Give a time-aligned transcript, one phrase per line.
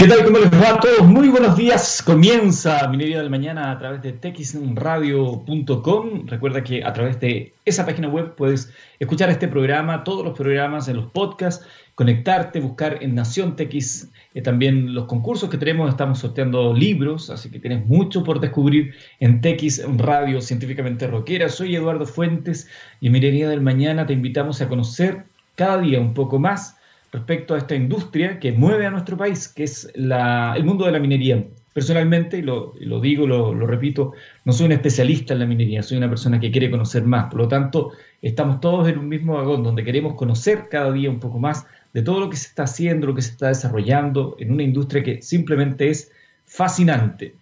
[0.00, 0.24] ¿Qué tal?
[0.24, 1.06] ¿Cómo les va a todos?
[1.06, 2.02] Muy buenos días.
[2.02, 6.26] Comienza Minería del Mañana a través de texradio.com.
[6.26, 10.88] Recuerda que a través de esa página web puedes escuchar este programa, todos los programas
[10.88, 11.66] en los podcasts,
[11.96, 15.90] conectarte, buscar en Nación TX eh, también los concursos que tenemos.
[15.90, 21.50] Estamos sorteando libros, así que tienes mucho por descubrir en TX Radio Científicamente Rockera.
[21.50, 22.68] Soy Eduardo Fuentes
[23.02, 25.24] y en Minería del Mañana te invitamos a conocer
[25.56, 26.79] cada día un poco más
[27.12, 31.00] respecto a esta industria que mueve a nuestro país, que es el mundo de la
[31.00, 31.44] minería.
[31.72, 34.12] Personalmente, y lo, digo, lo, lo, repito,
[34.44, 37.30] no soy un especialista en la minería, soy una persona que quiere conocer más.
[37.30, 37.92] Por lo tanto,
[38.22, 42.02] estamos todos en un mismo vagón donde queremos conocer cada día un poco más de
[42.02, 45.22] todo lo que se está haciendo, lo que se está desarrollando en una industria que
[45.22, 46.10] simplemente es
[46.44, 47.34] fascinante.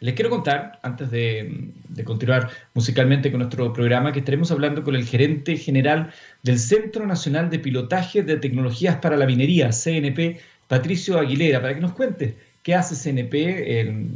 [0.00, 1.72] Les quiero contar, antes de,
[2.04, 6.12] continuar musicalmente con nuestro programa, que estaremos hablando con el gerente general
[6.44, 10.38] del Centro Nacional de Pilotaje de Tecnologías para la Minería, CNP,
[10.68, 14.06] Patricio Aguilera, para que nos cuente qué hace CNP,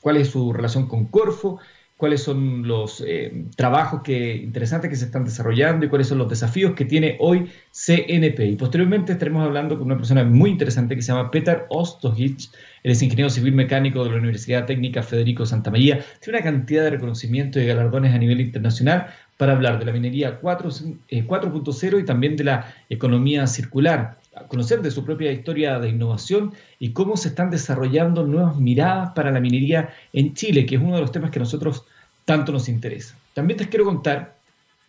[0.00, 1.58] cuál es su relación con Corfo
[2.00, 6.30] cuáles son los eh, trabajos que, interesantes que se están desarrollando y cuáles son los
[6.30, 8.46] desafíos que tiene hoy CNP.
[8.46, 12.48] Y posteriormente estaremos hablando con una persona muy interesante que se llama Peter Ostojic.
[12.84, 16.02] Él es ingeniero civil mecánico de la Universidad Técnica Federico Santa María.
[16.22, 20.40] Tiene una cantidad de reconocimientos y galardones a nivel internacional para hablar de la minería
[20.40, 24.19] 4.0 eh, y también de la economía circular
[24.50, 29.30] conocer de su propia historia de innovación y cómo se están desarrollando nuevas miradas para
[29.30, 31.84] la minería en Chile, que es uno de los temas que a nosotros
[32.24, 33.16] tanto nos interesa.
[33.32, 34.36] También te quiero contar,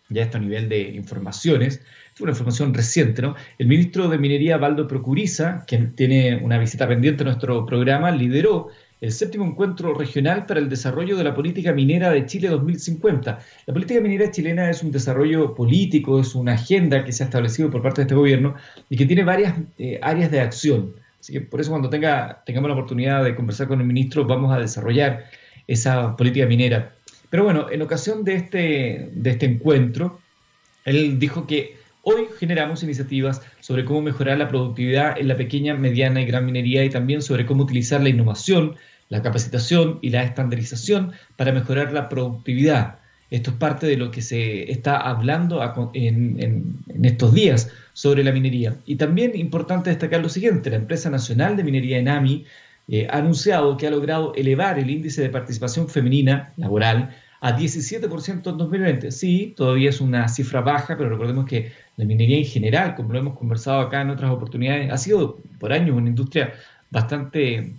[0.08, 1.80] ya esto a nivel de informaciones,
[2.12, 3.36] es una información reciente, ¿no?
[3.56, 8.68] El ministro de Minería, Valdo Procuriza, que tiene una visita pendiente a nuestro programa, lideró
[9.02, 13.40] el séptimo encuentro regional para el desarrollo de la política minera de Chile 2050.
[13.66, 17.68] La política minera chilena es un desarrollo político, es una agenda que se ha establecido
[17.68, 18.54] por parte de este gobierno
[18.88, 20.94] y que tiene varias eh, áreas de acción.
[21.18, 24.54] Así que por eso cuando tenga, tengamos la oportunidad de conversar con el ministro vamos
[24.54, 25.24] a desarrollar
[25.66, 26.94] esa política minera.
[27.28, 30.20] Pero bueno, en ocasión de este, de este encuentro,
[30.84, 36.20] él dijo que Hoy generamos iniciativas sobre cómo mejorar la productividad en la pequeña, mediana
[36.20, 38.74] y gran minería y también sobre cómo utilizar la innovación
[39.12, 43.00] la capacitación y la estandarización para mejorar la productividad.
[43.28, 45.60] Esto es parte de lo que se está hablando
[45.92, 48.74] en, estos días sobre la minería.
[48.86, 52.46] Y también importante destacar lo siguiente, la empresa nacional de minería ENAMI
[52.88, 58.50] eh, ha anunciado que ha logrado elevar el índice de participación femenina laboral a 17%
[58.50, 59.10] en 2020.
[59.10, 63.18] Sí, todavía es una cifra baja, pero recordemos que la minería en general, como lo
[63.18, 66.54] hemos conversado acá en otras oportunidades, ha sido por años una industria
[66.90, 67.74] bastante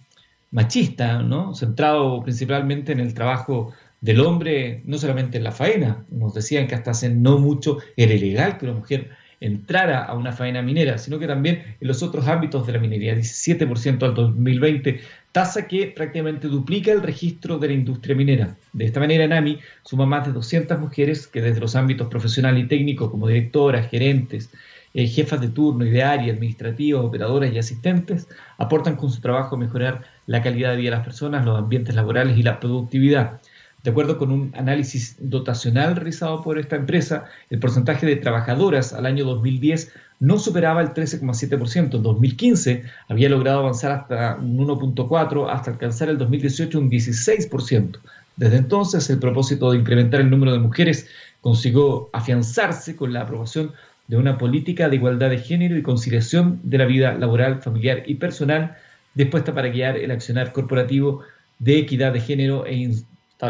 [0.53, 1.53] machista, ¿no?
[1.56, 6.06] centrado principalmente en el trabajo del hombre, no solamente en la faena.
[6.12, 9.09] Nos decían que hasta hace no mucho era ilegal que una mujer
[9.40, 13.16] entrara a una faena minera, sino que también en los otros ámbitos de la minería,
[13.16, 18.56] 17% al 2020, tasa que prácticamente duplica el registro de la industria minera.
[18.74, 22.68] De esta manera, NAMI suma más de 200 mujeres que desde los ámbitos profesional y
[22.68, 24.50] técnico, como directoras, gerentes,
[24.94, 28.28] eh, jefas de turno y de área, administrativas, operadoras y asistentes,
[28.59, 31.95] aportan con su trabajo a mejorar la calidad de vida de las personas, los ambientes
[31.95, 33.41] laborales y la productividad.
[33.84, 39.06] De acuerdo con un análisis dotacional realizado por esta empresa, el porcentaje de trabajadoras al
[39.06, 39.91] año 2010
[40.22, 41.95] no superaba el 13,7%.
[41.95, 47.97] En 2015 había logrado avanzar hasta un 1,4% hasta alcanzar el 2018 un 16%.
[48.38, 51.07] Desde entonces, el propósito de incrementar el número de mujeres
[51.41, 53.73] consiguió afianzarse con la aprobación
[54.07, 58.16] de una política de igualdad de género y conciliación de la vida laboral, familiar y
[58.16, 58.78] personal
[59.13, 61.22] dispuesta para guiar el accionar corporativo
[61.59, 62.91] de equidad de género e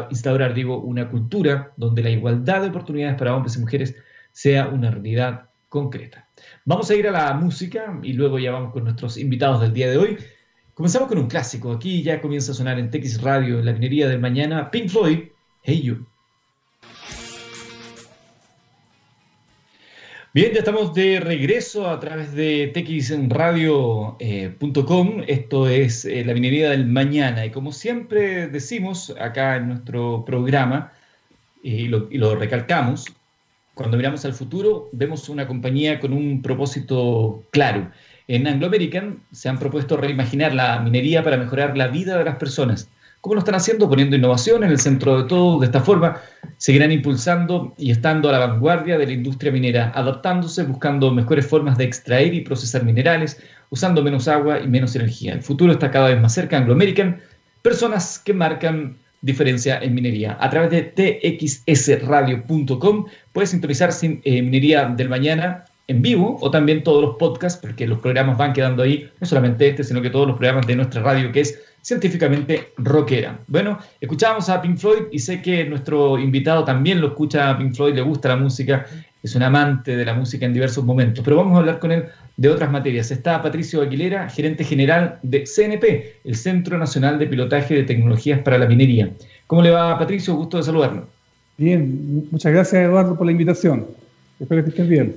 [0.09, 3.96] instaurar, digo, una cultura donde la igualdad de oportunidades para hombres y mujeres
[4.31, 6.28] sea una realidad concreta.
[6.66, 9.90] Vamos a ir a la música y luego ya vamos con nuestros invitados del día
[9.90, 10.18] de hoy.
[10.73, 11.72] Comenzamos con un clásico.
[11.72, 15.19] Aquí ya comienza a sonar en TX Radio, en la minería del mañana, Pink Floyd,
[15.63, 16.12] Hey You.
[20.35, 24.17] Bien, ya estamos de regreso a través de txradio.com.
[24.19, 27.46] Eh, Esto es eh, la minería del mañana.
[27.46, 30.91] Y como siempre decimos acá en nuestro programa,
[31.61, 33.05] y lo, y lo recalcamos,
[33.75, 37.91] cuando miramos al futuro vemos una compañía con un propósito claro.
[38.28, 42.37] En Anglo American se han propuesto reimaginar la minería para mejorar la vida de las
[42.37, 42.90] personas
[43.23, 43.87] ¿Cómo lo están haciendo?
[43.87, 45.58] Poniendo innovación en el centro de todo.
[45.58, 46.20] De esta forma,
[46.58, 51.78] seguirán impulsando y estando a la vanguardia de la industria minera, adaptándose, buscando mejores formas
[51.78, 55.31] de extraer y procesar minerales, usando menos agua y menos energía.
[55.31, 56.58] El futuro está cada vez más cerca.
[56.58, 57.22] Anglo American,
[57.61, 60.37] personas que marcan diferencia en minería.
[60.41, 60.81] A través de
[61.64, 67.61] txsradio.com puedes sintonizar sin, eh, Minería del Mañana en vivo o también todos los podcasts,
[67.61, 70.75] porque los programas van quedando ahí, no solamente este, sino que todos los programas de
[70.75, 73.40] nuestra radio, que es científicamente rockera.
[73.47, 77.76] Bueno, escuchábamos a Pink Floyd y sé que nuestro invitado también lo escucha a Pink
[77.76, 78.85] Floyd, le gusta la música,
[79.22, 82.06] es un amante de la música en diversos momentos, pero vamos a hablar con él
[82.38, 83.12] de otras materias.
[83.12, 88.58] Está Patricio Aguilera, gerente general de CNP, el Centro Nacional de Pilotaje de Tecnologías para
[88.58, 89.12] la Minería.
[89.47, 90.35] ¿Cómo le va, Patricio?
[90.35, 91.08] Gusto de saludarlo.
[91.58, 93.85] Bien, muchas gracias, Eduardo, por la invitación.
[94.40, 95.16] Espero que estén bien.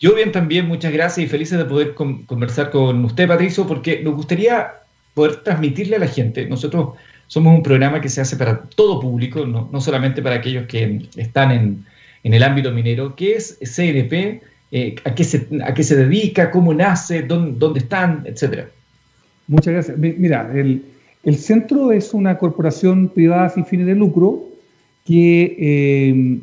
[0.00, 4.14] Yo bien también, muchas gracias y felices de poder conversar con usted, Patricio, porque nos
[4.14, 4.77] gustaría
[5.18, 6.46] poder transmitirle a la gente.
[6.46, 6.90] Nosotros
[7.26, 11.50] somos un programa que se hace para todo público, no, solamente para aquellos que están
[11.50, 11.84] en,
[12.22, 13.16] el ámbito minero.
[13.16, 14.40] ¿Qué es CNP?
[14.70, 16.52] Eh, a, qué se, ¿A qué se dedica?
[16.52, 17.22] ¿Cómo nace?
[17.22, 18.22] ¿Dónde, están?
[18.26, 18.68] Etcétera.
[19.48, 19.98] Muchas gracias.
[19.98, 24.44] Mira, el, centro es una corporación privada sin fines de lucro
[25.04, 26.38] que eh,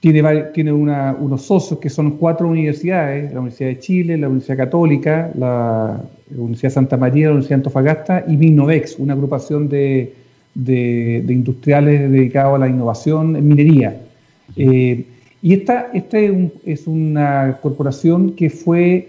[0.00, 0.22] tiene,
[0.54, 6.02] tiene unos socios que son cuatro universidades, la Universidad de Chile, la Universidad Católica, la
[6.30, 10.14] Universidad Santa María, la Universidad de Antofagasta y Minnovex, una agrupación de,
[10.54, 14.00] industriales dedicados a la innovación en minería.
[14.56, 15.04] Eh,
[15.42, 19.08] y esta, esta es, una corporación que fue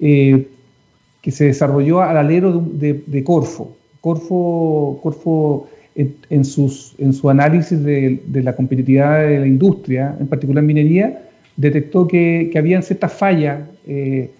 [0.00, 0.48] eh,
[1.22, 3.76] que se desarrolló al alero de, Corfo.
[4.00, 10.62] Corfo, Corfo en, sus, en su análisis de, la competitividad de la industria, en particular
[10.62, 11.22] minería,
[11.56, 14.30] detectó que, que habían ciertas fallas eh,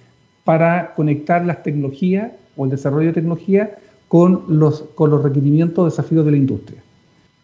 [0.47, 3.77] para conectar las tecnologías o el desarrollo de tecnología
[4.09, 6.81] con los, con los requerimientos o desafíos de la industria.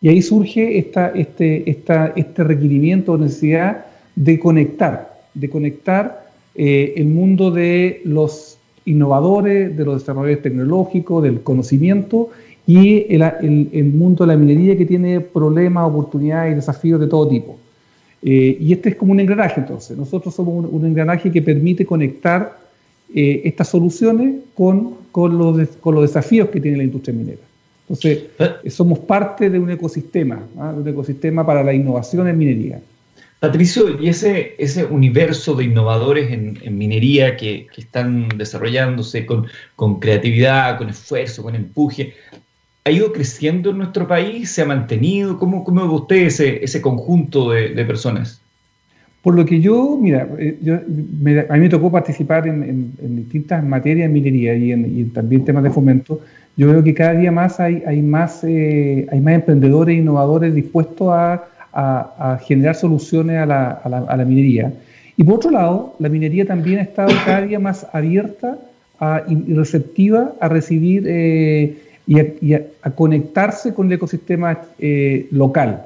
[0.01, 6.95] Y ahí surge esta, este, esta, este requerimiento o necesidad de conectar, de conectar eh,
[6.97, 12.31] el mundo de los innovadores, de los desarrolladores tecnológicos, del conocimiento
[12.67, 17.59] y el, mundo de la minería que tiene problemas, oportunidades y desafíos de todo tipo.
[18.23, 19.99] Eh, y este es como un engranaje entonces.
[19.99, 22.62] Nosotros somos un, engranaje que permite conectar
[23.15, 27.43] eh, estas soluciones con, con, los con los desafíos que tiene la industria minera.
[27.89, 28.71] Entonces, eh.
[28.71, 30.73] somos parte de un ecosistema, ¿ah?
[30.73, 32.81] de un ecosistema para la innovación en minería.
[33.41, 39.99] Patricio, y ese, ese universo de innovadores en, minería que, que, están desarrollándose con, con,
[39.99, 42.15] creatividad, con esfuerzo, con empuje,
[42.85, 44.51] ha ido creciendo en nuestro país?
[44.51, 45.39] ¿Se ha mantenido?
[45.39, 48.42] ¿Cómo, cómo ve usted ese, ese conjunto de, personas?
[49.23, 54.13] Por lo que yo, mira, eh, a mí me tocó participar en, distintas materias en
[54.13, 56.21] minería y, en, también temas de fomento.
[56.57, 61.09] Yo veo que cada día más hay, más, eh, hay más emprendedores e innovadores dispuestos
[61.13, 61.49] a,
[62.45, 64.73] generar soluciones a la, minería.
[65.17, 68.59] Y por otro lado, la minería también ha estado cada día más abierta
[69.29, 71.77] y receptiva a recibir eh,
[72.07, 74.59] y a, conectarse con el ecosistema
[75.31, 75.85] local.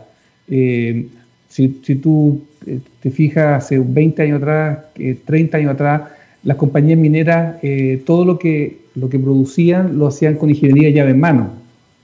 [1.48, 4.78] Si, tú eh, te fijas, hace 20 años atrás,
[5.24, 6.02] 30 años atrás,
[6.42, 7.56] las compañías mineras,
[8.04, 11.50] todo lo que, lo que producían lo hacían con ingeniería llave en mano.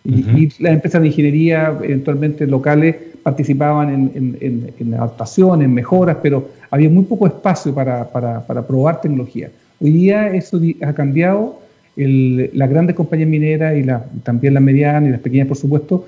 [0.05, 6.49] y, las empresas de ingeniería, eventualmente locales, participaban en, en, en, adaptación, en mejoras, pero
[6.71, 9.51] había muy poco espacio para, para, para probar tecnología.
[9.81, 11.61] Hoy día eso ha cambiado
[11.97, 16.07] las grandes compañías mineras y la, también las medianas y las pequeñas, por supuesto,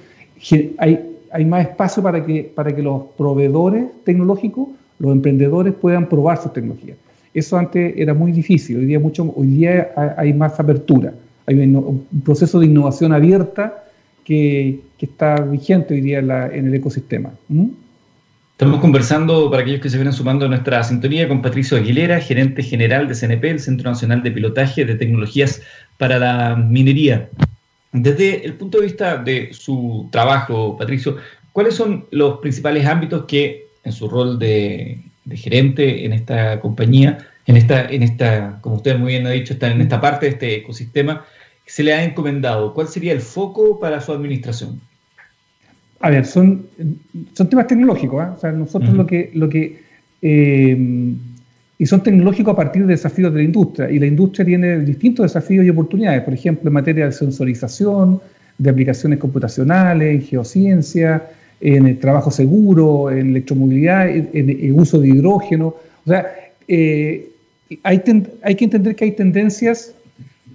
[0.79, 1.01] hay,
[1.35, 4.69] hay más espacio para que, para que los proveedores tecnológicos,
[5.01, 6.97] los emprendedores puedan probar sus tecnologías.
[7.35, 11.13] Eso antes era muy difícil, hoy día, mucho, hoy día hay más apertura,
[11.47, 13.85] hay un, proceso de innovación abierta
[14.25, 17.33] que, que, está vigente hoy día en, el ecosistema.
[17.49, 17.67] ¿Mm?
[18.53, 22.63] Estamos conversando, para aquellos que se vienen sumando a nuestra sintonía, con Patricio Aguilera, gerente
[22.63, 25.61] general de CNP, el Centro Nacional de Pilotaje de Tecnologías
[25.99, 27.29] para la Minería.
[27.95, 31.17] Desde el punto de vista de su trabajo, Patricio,
[31.53, 34.99] ¿cuáles son los principales ámbitos que, en su rol de,
[35.31, 39.73] gerente en esta compañía, en esta, en esta, como usted muy bien ha dicho, están
[39.73, 41.25] en esta parte de este ecosistema,
[41.67, 42.75] se le ha encomendado?
[42.75, 44.81] ¿Cuál sería el foco para su administración?
[46.01, 46.67] a ver, son,
[47.33, 48.23] son temas tecnológicos.
[48.23, 48.31] ¿eh?
[48.37, 49.31] O sea, nosotros lo que...
[49.35, 49.85] Lo que
[50.21, 50.77] eh,
[51.79, 53.91] y son tecnológicos a partir de desafíos de la industria.
[53.91, 58.21] Y la industria tiene distintos desafíos y oportunidades, por ejemplo, en materia de sensorización,
[58.59, 61.23] de aplicaciones computacionales, en geociencia,
[61.61, 65.69] en el trabajo seguro, en electromovilidad, en, el uso de hidrógeno.
[66.05, 66.27] O sea,
[66.69, 67.29] eh,
[67.83, 68.03] hay,
[68.43, 69.95] hay que entender que hay tendencias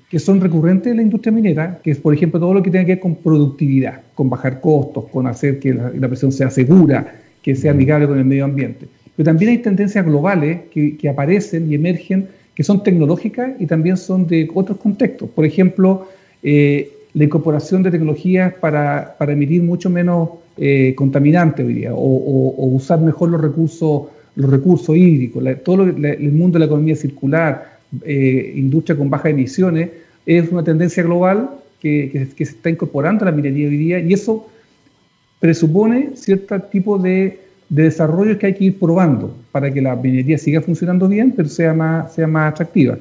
[0.09, 2.85] que son recurrentes en la industria minera, que es, por ejemplo, todo lo que tiene
[2.85, 7.55] que ver con productividad, con bajar costos, con hacer que la, presión sea segura, que
[7.55, 8.88] sea amigable con el medio ambiente.
[9.19, 14.25] Pero también hay tendencias globales que, aparecen y emergen, que son tecnológicas y también son
[14.25, 15.29] de otros contextos.
[15.31, 16.07] Por ejemplo,
[16.41, 23.01] eh, la incorporación de tecnologías para, emitir mucho menos eh, contaminantes hoy día, o, usar
[23.01, 24.03] mejor los recursos
[24.35, 29.89] los recursos hídricos, todo el mundo de la economía circular, eh, industria con bajas emisiones,
[30.25, 31.49] es una tendencia global
[31.81, 34.47] que, se está incorporando a la minería hoy día y eso
[35.41, 40.38] presupone cierto tipo de, de desarrollos que hay que ir probando para que la minería
[40.38, 42.97] siga funcionando bien, pero sea más, sea más atractiva.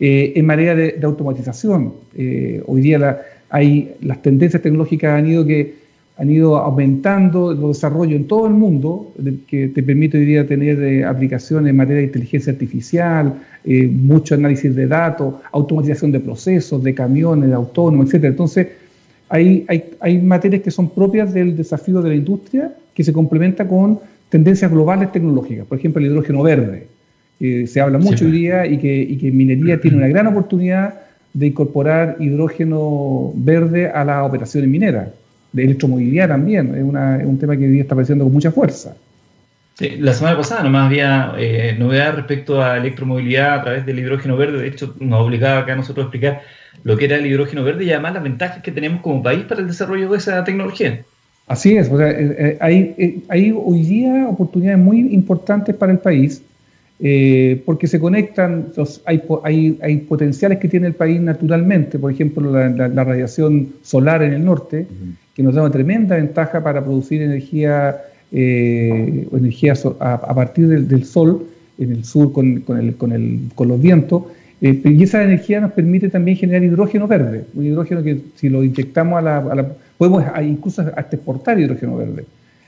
[0.00, 5.74] Eh, en manera de, automatización, eh, hoy día hay, las tendencias tecnológicas han ido, que,
[6.16, 9.12] han ido aumentando los desarrollos en todo el mundo,
[9.46, 13.34] que te permite hoy día tener eh, aplicaciones en materia de inteligencia artificial,
[13.64, 18.24] mucho análisis de datos, automatización de procesos, de camiones, de autónomos, etc.
[18.24, 18.68] Entonces,
[19.28, 23.68] hay, hay, hay materias que son propias del desafío de la industria que se complementa
[23.68, 26.88] con tendencias globales tecnológicas, por ejemplo, el hidrógeno verde
[27.38, 30.94] que se habla mucho hoy día y que, y que minería tiene una gran oportunidad
[31.32, 35.10] de incorporar hidrógeno verde a las operaciones mineras,
[35.52, 38.50] de electromovilidad también, es, una, es un tema que hoy día está apareciendo con mucha
[38.50, 38.96] fuerza.
[39.74, 44.36] Sí, la semana pasada nomás había eh, novedades respecto a electromovilidad a través del hidrógeno
[44.36, 46.42] verde, de hecho nos obligaba acá a nosotros a explicar
[46.82, 49.60] lo que era el hidrógeno verde y además las ventajas que tenemos como país para
[49.60, 51.04] el desarrollo de esa tecnología.
[51.48, 55.98] Así es, o sea, eh, eh, hay, hay hoy día oportunidades muy importantes para el
[55.98, 56.42] país
[57.00, 58.72] eh, porque se conectan,
[59.04, 64.32] hay, hay, hay, potenciales que tiene el país naturalmente, por ejemplo, la, radiación solar en
[64.32, 64.84] el norte,
[65.32, 67.98] que nos da una tremenda ventaja para producir energía,
[68.32, 71.46] eh, energía a, partir del, sol,
[71.78, 74.24] en el sur con, con, el, con, el, con los vientos,
[74.60, 78.64] eh, y esa energía nos permite también generar hidrógeno verde, un hidrógeno que si lo
[78.64, 79.68] inyectamos a la...
[79.96, 82.24] podemos incluso hasta exportar hidrógeno verde.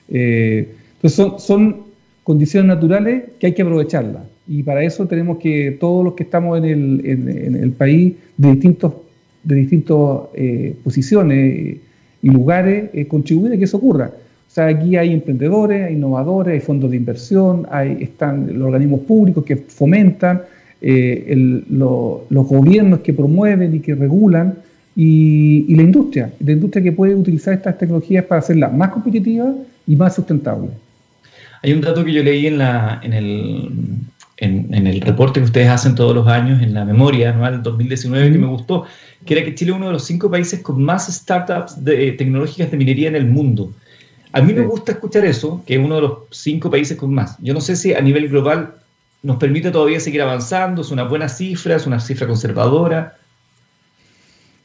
[0.08, 1.76] entonces son, son
[2.22, 4.22] condiciones naturales que hay que aprovecharlas.
[4.46, 8.50] Y para eso tenemos que, todos los que estamos en el, en, el país, de
[8.52, 8.94] distintos
[9.42, 9.96] de distintas
[10.34, 11.78] eh, posiciones
[12.22, 14.10] y lugares, eh, contribuir a que eso ocurra.
[14.10, 19.00] O sea, aquí hay emprendedores, hay innovadores, hay fondos de inversión, hay, están los organismos
[19.00, 20.42] públicos que fomentan,
[20.80, 24.54] eh, los gobiernos que promueven y que regulan,
[24.96, 29.54] y, y, la industria, la industria que puede utilizar estas tecnologías para hacerlas más competitivas
[29.86, 30.70] y más sustentables.
[31.62, 33.68] Hay un dato que yo leí en, la, en, el,
[34.38, 38.38] en, el reporte que ustedes hacen todos los años, en la memoria anual 2019, que
[38.38, 38.86] me gustó,
[39.26, 42.12] que era que Chile es uno de los cinco países con más startups de, eh,
[42.12, 43.72] tecnológicas de minería en el mundo.
[44.32, 47.36] A mí me gusta escuchar eso, que es uno de los cinco países con más.
[47.40, 48.74] Yo no sé si a nivel global
[49.22, 53.16] nos permite todavía seguir avanzando, es una buena cifra, es una cifra conservadora.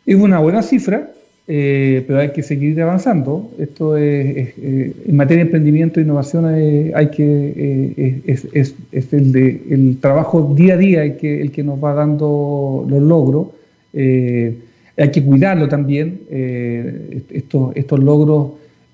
[0.06, 1.10] Es una buena cifra,
[1.48, 3.52] eh, pero hay que seguir avanzando.
[3.60, 8.76] Esto es, eh, en materia de emprendimiento e innovación eh, hay que es,
[9.12, 13.02] el, de, el trabajo día a día el que, el que nos va dando los
[13.02, 13.48] logros.
[13.94, 16.22] hay que cuidarlo también.
[16.30, 18.52] estos, estos logros,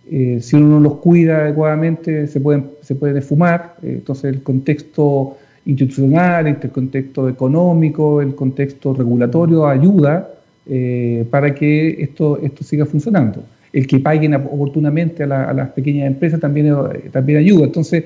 [0.10, 3.75] si uno no los cuida adecuadamente, se pueden, se pueden esfumar.
[3.84, 10.30] entonces el contexto institucional, el contexto económico, el contexto regulatorio ayuda
[10.68, 13.44] eh, para que esto, esto siga funcionando.
[13.74, 17.65] El que paguen oportunamente a, las pequeñas empresas también, eh, también ayuda.
[17.65, 18.03] Entonces,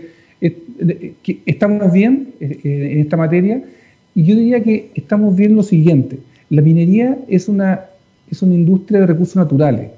[1.46, 3.64] estamos bien eh, en esta materia
[4.14, 6.20] y yo diría que estamos bien lo siguiente.
[6.50, 7.82] La minería es una,
[8.30, 9.90] es una industria de recursos naturales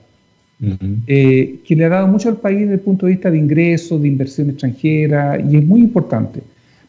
[0.60, 4.08] que le ha dado mucho al país desde el punto de vista de ingresos, de
[4.08, 6.42] inversión extranjera y es muy importante.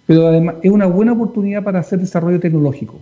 [0.08, 2.98] Pero además es una buena oportunidad para hacer desarrollo tecnológico.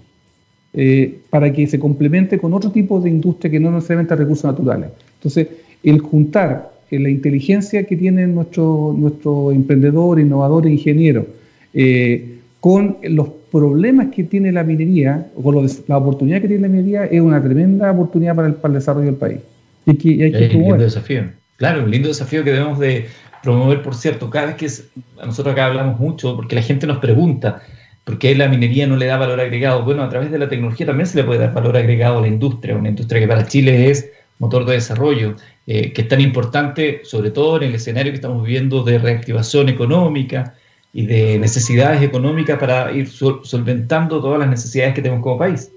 [0.79, 4.91] Eh, para que se complemente con otro tipo de industria que no necesariamente recursos naturales.
[5.15, 5.49] Entonces,
[5.83, 11.25] el juntar eh, la inteligencia que tienen nuestros nuestro emprendedores, innovadores, ingenieros,
[11.73, 16.69] eh, con los problemas que tiene la minería, o con la oportunidad que tiene la
[16.69, 19.39] minería, es una tremenda oportunidad para el, desarrollo del país.
[19.87, 21.23] Y que, hay que un lindo desafío.
[21.57, 23.07] Claro, un lindo desafío que debemos de
[23.47, 24.69] promover, por cierto, cada vez que
[25.25, 27.63] nosotros acá hablamos mucho, porque la gente nos pregunta,
[28.07, 29.83] ¿Por qué la minería no le da valor agregado?
[29.83, 32.29] Bueno, a través de la tecnología también se le puede dar valor agregado a la
[32.29, 35.35] industria, una industria que para Chile es motor de desarrollo,
[35.67, 39.69] eh, que es tan importante, sobre todo en el escenario que estamos viviendo de reactivación
[39.69, 40.55] económica
[40.93, 45.73] y de necesidades económicas para ir solventando todas las necesidades que tenemos como país.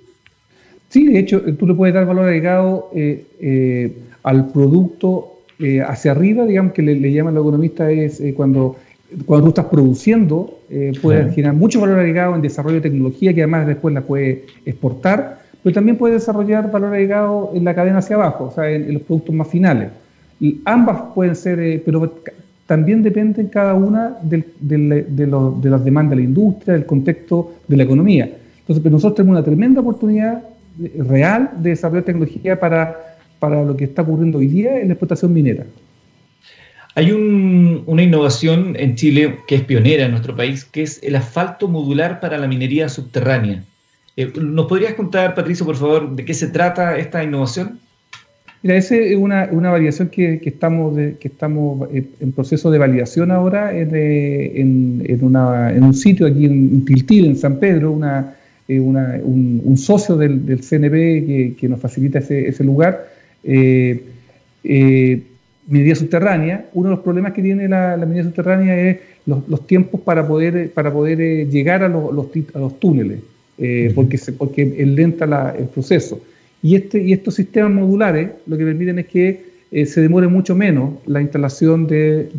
[0.89, 5.38] Sí, de hecho, tú le puedes dar valor agregado eh, eh, al producto
[5.85, 8.77] hacia arriba, digamos que le, le llaman los economistas, es cuando
[9.25, 13.41] cuando tú estás produciendo, eh, puedes generar mucho valor agregado en desarrollo de tecnología que
[13.41, 18.15] además después la puedes exportar, pero también puedes desarrollar valor agregado en la cadena hacia
[18.15, 19.89] abajo, o sea, en, los productos más finales.
[20.39, 22.13] Y ambas pueden ser, eh, pero
[22.65, 24.45] también dependen cada una de,
[25.69, 28.25] las demandas de la industria, del contexto de la economía.
[28.59, 30.43] Entonces, pero nosotros tenemos una tremenda oportunidad
[30.81, 33.08] eh, real de desarrollar tecnología para,
[33.39, 35.65] para lo que está ocurriendo hoy día en la explotación minera.
[36.96, 41.67] Hay una innovación en Chile que es pionera en nuestro país, que es el asfalto
[41.67, 43.63] modular para la minería subterránea.
[44.17, 47.79] Eh, ¿Nos podrías contar, Patricio, por favor, de qué se trata esta innovación?
[48.62, 55.01] Mira, esa es una, variación que, estamos, que estamos en proceso de validación ahora en,
[55.81, 58.36] un sitio aquí en Tiltil, en San Pedro, una,
[58.67, 63.08] eh, un, socio del, CNP que, nos facilita ese, lugar.
[63.43, 64.03] Eh,
[64.63, 65.22] eh,
[65.67, 70.27] minería subterránea, uno de los problemas que tiene la, minería subterránea es los, tiempos para
[70.27, 73.19] poder, para poder llegar a los, los túneles,
[73.93, 76.19] porque, se, porque es lenta el proceso.
[76.62, 80.55] Y, este, y estos sistemas modulares lo que permiten es que eh, se demore mucho
[80.55, 82.29] menos la instalación de,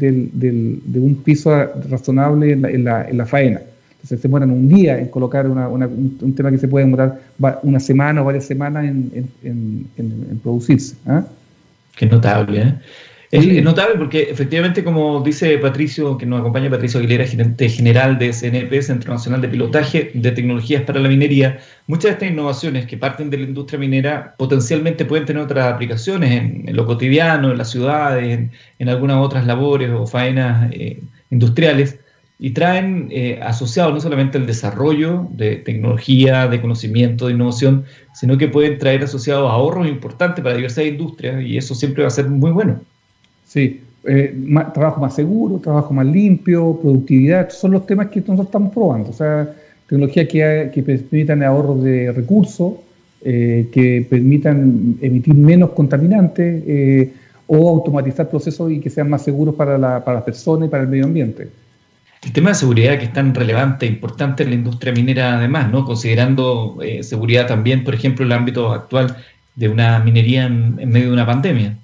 [0.94, 1.50] un piso
[1.88, 3.62] razonable en la, faena.
[4.02, 7.20] Entonces se demoran un día en colocar un, tema que se puede demorar
[7.62, 10.96] una semana o varias semanas en, producirse.
[11.06, 11.24] ¿ah?
[11.96, 12.74] Qué notable, ¿eh?
[13.30, 18.32] Es, notable porque efectivamente, como dice Patricio, que nos acompaña Patricio Aguilera, gerente general de
[18.32, 22.96] CNP, Centro Nacional de Pilotaje de Tecnologías para la Minería, muchas de estas innovaciones que
[22.96, 27.70] parten de la industria minera potencialmente pueden tener otras aplicaciones en, lo cotidiano, en las
[27.70, 32.00] ciudades, en, algunas otras labores o faenas eh, industriales
[32.42, 38.38] y traen eh, asociados no solamente el desarrollo de tecnología, de conocimiento, de innovación, sino
[38.38, 42.28] que pueden traer asociados ahorros importantes para diversas industrias y eso siempre va a ser
[42.30, 42.80] muy bueno.
[43.46, 44.34] Sí, eh,
[44.72, 49.10] trabajo más seguro, trabajo más limpio, productividad, son los temas que nosotros estamos probando.
[49.10, 49.54] O sea,
[49.86, 52.72] tecnologías que, que permitan ahorros de recursos,
[53.22, 57.12] eh, que permitan emitir menos contaminantes eh,
[57.46, 60.84] o automatizar procesos y que sean más seguros para, la, para las personas y para
[60.84, 61.48] el medio ambiente.
[62.22, 65.70] El tema de seguridad que es tan relevante e importante en la industria minera además,
[65.70, 65.84] ¿no?
[65.84, 69.16] Considerando seguridad también, por ejemplo, el ámbito actual
[69.56, 71.76] de una minería en medio de una pandemia.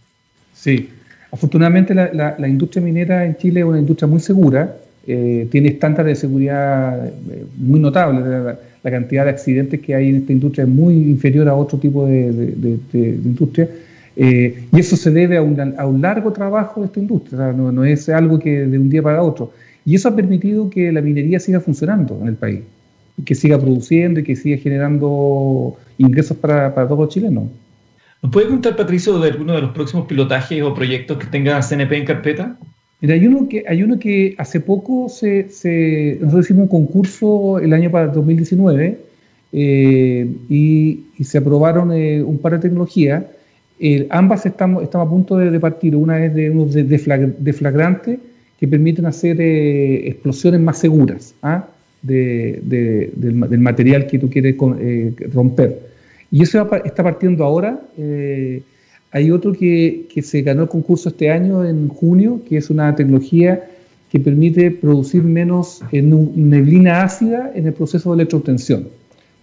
[0.52, 0.90] Sí,
[1.36, 4.74] Afortunadamente la, industria minera en Chile es una industria muy segura,
[5.06, 8.24] eh, tiene estándares de seguridad eh, muy notables.
[8.24, 12.06] La, cantidad de accidentes que hay en esta industria es muy inferior a otro tipo
[12.06, 13.68] de, industria.
[14.16, 18.38] Eh, y eso se debe a, un largo trabajo de esta industria, no, es algo
[18.38, 19.52] que de un día para otro.
[19.86, 22.60] Y eso ha permitido que la minería siga funcionando en el país,
[23.16, 27.44] y que siga produciendo y que siga generando ingresos para, para todos los chilenos.
[28.20, 31.99] ¿Nos puede contar, Patricio, de alguno de los próximos pilotajes o proyectos que tenga CNP
[31.99, 32.56] en carpeta?
[33.00, 37.60] Mira, hay uno que, hay uno que hace poco se, se nosotros hicimos un concurso
[37.60, 38.99] el año para 2019
[39.52, 43.22] eh, y, se aprobaron eh, un par de tecnologías.
[44.10, 45.94] ambas estamos, estamos a punto de, partir.
[45.94, 48.18] Una es de unos deflagrantes
[48.58, 51.66] que permiten hacer eh, explosiones más seguras ¿ah?
[52.02, 52.62] del,
[53.14, 54.56] del, material que tú quieres
[55.32, 55.86] romper.
[56.30, 57.80] Y eso está partiendo ahora.
[57.99, 58.62] Eh,
[59.12, 63.69] hay otro que, se ganó el concurso este año, en junio, que es una tecnología
[64.10, 68.88] que permite producir menos neblina ácida en el proceso de electrotensión.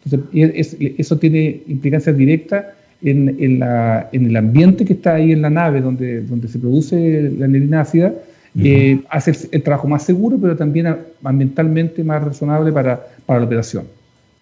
[0.05, 2.65] Entonces, eso tiene implicancias directas
[3.01, 7.81] en, el ambiente que está ahí en la nave donde, donde se produce la neblina
[7.81, 8.13] ácida.
[8.59, 13.85] Eh, hace el, trabajo más seguro, pero también ambientalmente más razonable para, para la operación.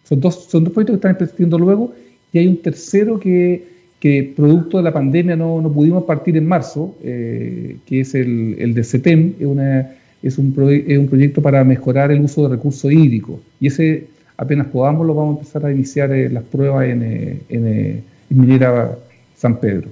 [0.04, 1.94] Son dos, son dos proyectos que están empezando luego
[2.34, 3.66] y hay un tercero que,
[4.00, 8.56] que producto de la pandemia no, no pudimos partir en marzo, eh, que es el,
[8.60, 10.54] el de CETEM, es, una, es, un
[10.88, 13.40] es un proyecto para mejorar el uso de recursos hídricos.
[13.60, 17.40] Y ese, apenas podamos, lo vamos a empezar a iniciar eh, las pruebas en, eh,
[17.50, 18.98] en, Minera
[19.36, 19.90] San Pedro.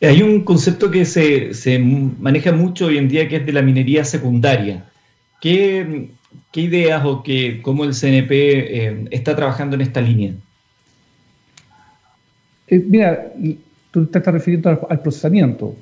[0.00, 3.62] Hay un concepto que se, se, maneja mucho hoy en día que es de la
[3.62, 4.84] minería secundaria.
[5.40, 6.10] ¿Qué,
[6.52, 10.34] qué ideas o qué, cómo el CNP está trabajando en esta línea?
[12.68, 13.32] Eh, mira,
[13.90, 15.74] tú te estás refiriendo al, procesamiento.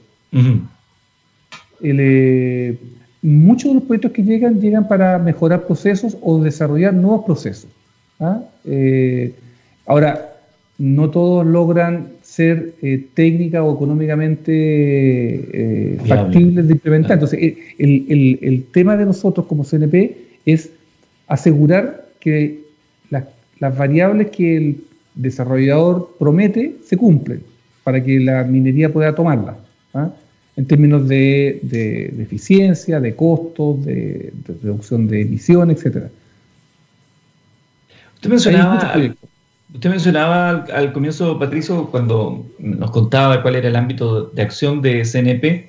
[1.83, 2.79] Eh,
[3.23, 7.71] muchos de los proyectos que llegan llegan para mejorar procesos o desarrollar nuevos procesos.
[8.21, 8.41] ¿ah?
[8.65, 9.35] Eh,
[9.87, 10.37] ahora,
[10.79, 12.75] no todos logran ser
[13.15, 17.13] técnica o económicamente factibles de implementar.
[17.13, 17.39] Entonces,
[17.79, 20.71] el, el, tema de nosotros como CNP es
[21.29, 22.65] asegurar que
[23.11, 24.77] las variables que el
[25.15, 27.41] desarrollador promete se cumple
[27.85, 29.59] para que la minería pueda tomarla,
[29.93, 30.11] ¿ah?
[30.57, 31.61] en términos de,
[32.19, 34.33] eficiencia, de costos, de,
[34.63, 36.05] reducción de emisiones, etc.
[38.15, 38.95] Usted mencionaba,
[39.75, 45.05] usted mencionaba al, comienzo, Patricio, cuando nos contaba cuál era el ámbito de acción de
[45.05, 45.69] CNP,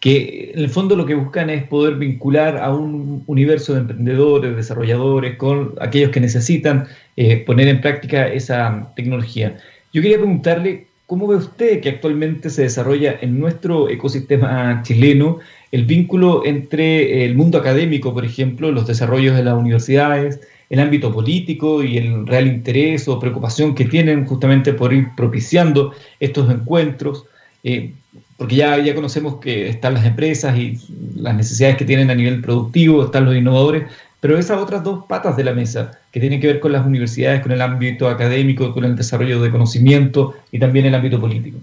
[0.00, 4.54] que en el fondo lo que buscan es poder vincular a un universo de emprendedores,
[4.54, 9.58] desarrolladores, con aquellos que necesitan eh, poner en práctica esa tecnología.
[9.92, 15.38] Yo quería preguntarle ¿cómo ve usted que actualmente se desarrolla en nuestro ecosistema chileno
[15.72, 21.12] el vínculo entre el mundo académico, por ejemplo, los desarrollos de las universidades, el ámbito
[21.12, 27.26] político y el real interés o preocupación que tienen justamente por ir propiciando estos encuentros?
[27.62, 27.92] Eh,
[28.36, 30.78] porque ya, ya conocemos que están las empresas y
[31.16, 33.84] las necesidades que tienen a nivel productivo, están los innovadores,
[34.20, 37.42] pero esas otras dos patas de la mesa, que tienen que ver con las universidades,
[37.42, 41.58] con el ámbito académico, con el desarrollo de conocimiento y también el ámbito político.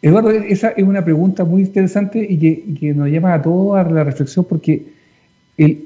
[0.00, 2.38] Eduardo, esa es una pregunta muy interesante y
[2.74, 4.86] que, nos lleva a todos a la reflexión porque
[5.56, 5.84] el,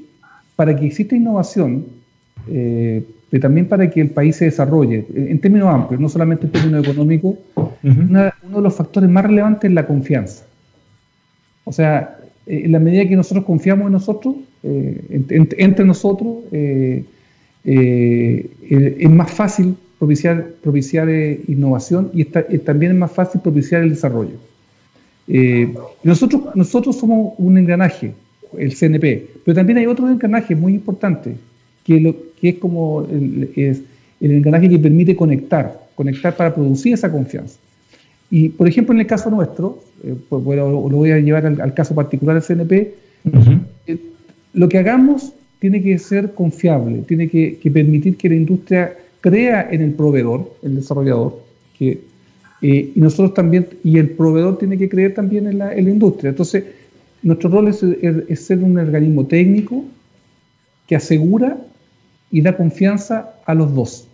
[0.59, 1.85] para que exista innovación,
[2.49, 6.51] eh, pero también para que el país se desarrolle, en términos amplios, no solamente en
[6.51, 7.35] términos económicos,
[7.81, 10.43] uno de los factores más relevantes es la confianza.
[11.63, 17.05] O sea, eh, en la medida que nosotros confiamos en nosotros, eh, entre, nosotros, eh,
[17.63, 21.07] es más fácil propiciar, propiciar
[21.47, 24.37] innovación y también es más fácil propiciar el desarrollo.
[26.03, 28.13] nosotros, nosotros somos un engranaje,
[28.57, 31.35] el CNP, pero también hay otro engranaje muy importante,
[31.83, 33.81] que, lo, que es como el, es
[34.19, 37.57] el engranaje que permite conectar, conectar para producir esa confianza.
[38.31, 41.73] Y, por ejemplo, en el caso nuestro, eh, pues, bueno, lo voy a llevar al,
[41.73, 42.93] caso particular del CNP,
[43.87, 43.97] eh,
[44.53, 49.81] lo que hagamos tiene que ser confiable, tiene que, permitir que la industria crea en
[49.81, 51.39] el proveedor, el desarrollador,
[51.77, 52.01] que,
[52.61, 56.29] eh, y nosotros también, y el proveedor tiene que creer también en la, industria.
[56.29, 56.63] Entonces,
[57.21, 59.83] nuestro rol es, ser un organismo técnico
[60.87, 61.57] que asegura
[62.31, 64.07] y da confianza a los dos,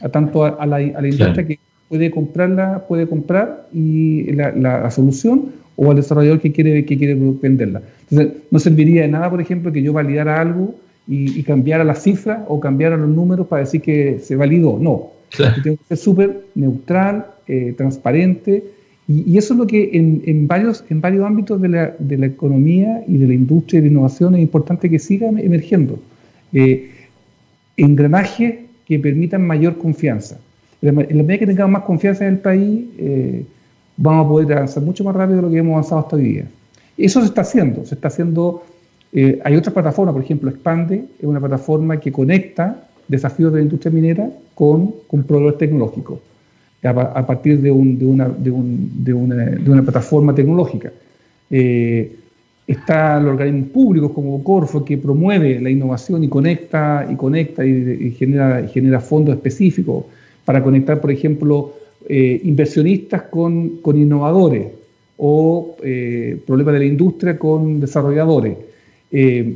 [0.00, 5.96] a tanto a, la, industria que puede comprarla, puede comprar y la, solución o al
[5.96, 7.82] desarrollador que quiere, que quiere venderla.
[8.10, 10.74] Entonces, no serviría de nada, por ejemplo, que yo validara algo
[11.08, 14.78] y, cambiara la cifra o cambiara los números para decir que se validó.
[14.78, 15.10] No.
[15.62, 18.64] Tengo que ser súper neutral, eh, transparente.
[19.12, 23.04] Y, eso es lo que en, varios, en varios ámbitos de la, de la, economía
[23.06, 25.98] y de la industria de innovación es importante que siga emergiendo.
[26.52, 26.90] Eh,
[27.76, 28.54] engranajes
[28.86, 30.38] que permitan mayor confianza
[30.82, 33.44] en la medida que tengamos más confianza en el país, eh,
[33.96, 36.46] vamos a poder avanzar mucho más rápido de lo que hemos avanzado hasta hoy día.
[36.98, 38.64] Eso se está haciendo, se está haciendo,
[39.12, 43.64] eh, hay otras plataformas, por ejemplo, Expande es una plataforma que conecta desafíos de la
[43.64, 46.18] industria minera con, con proveedores tecnológicos,
[46.82, 48.28] a, partir de, una,
[49.82, 50.92] plataforma tecnológica.
[51.50, 52.16] Eh,
[52.66, 58.10] está los organismos públicos como Corfo que promueve la innovación y conecta y conecta y,
[58.12, 60.04] genera, fondos específicos
[60.44, 61.74] para conectar, por ejemplo,
[62.08, 64.66] eh, inversionistas con, innovadores
[65.18, 68.56] o eh, problemas de la industria con desarrolladores.
[69.12, 69.54] Eh,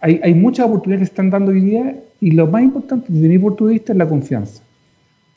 [0.00, 3.38] hay, muchas oportunidades que se están dando hoy día y lo más importante desde mi
[3.38, 4.62] punto de vista es la confianza.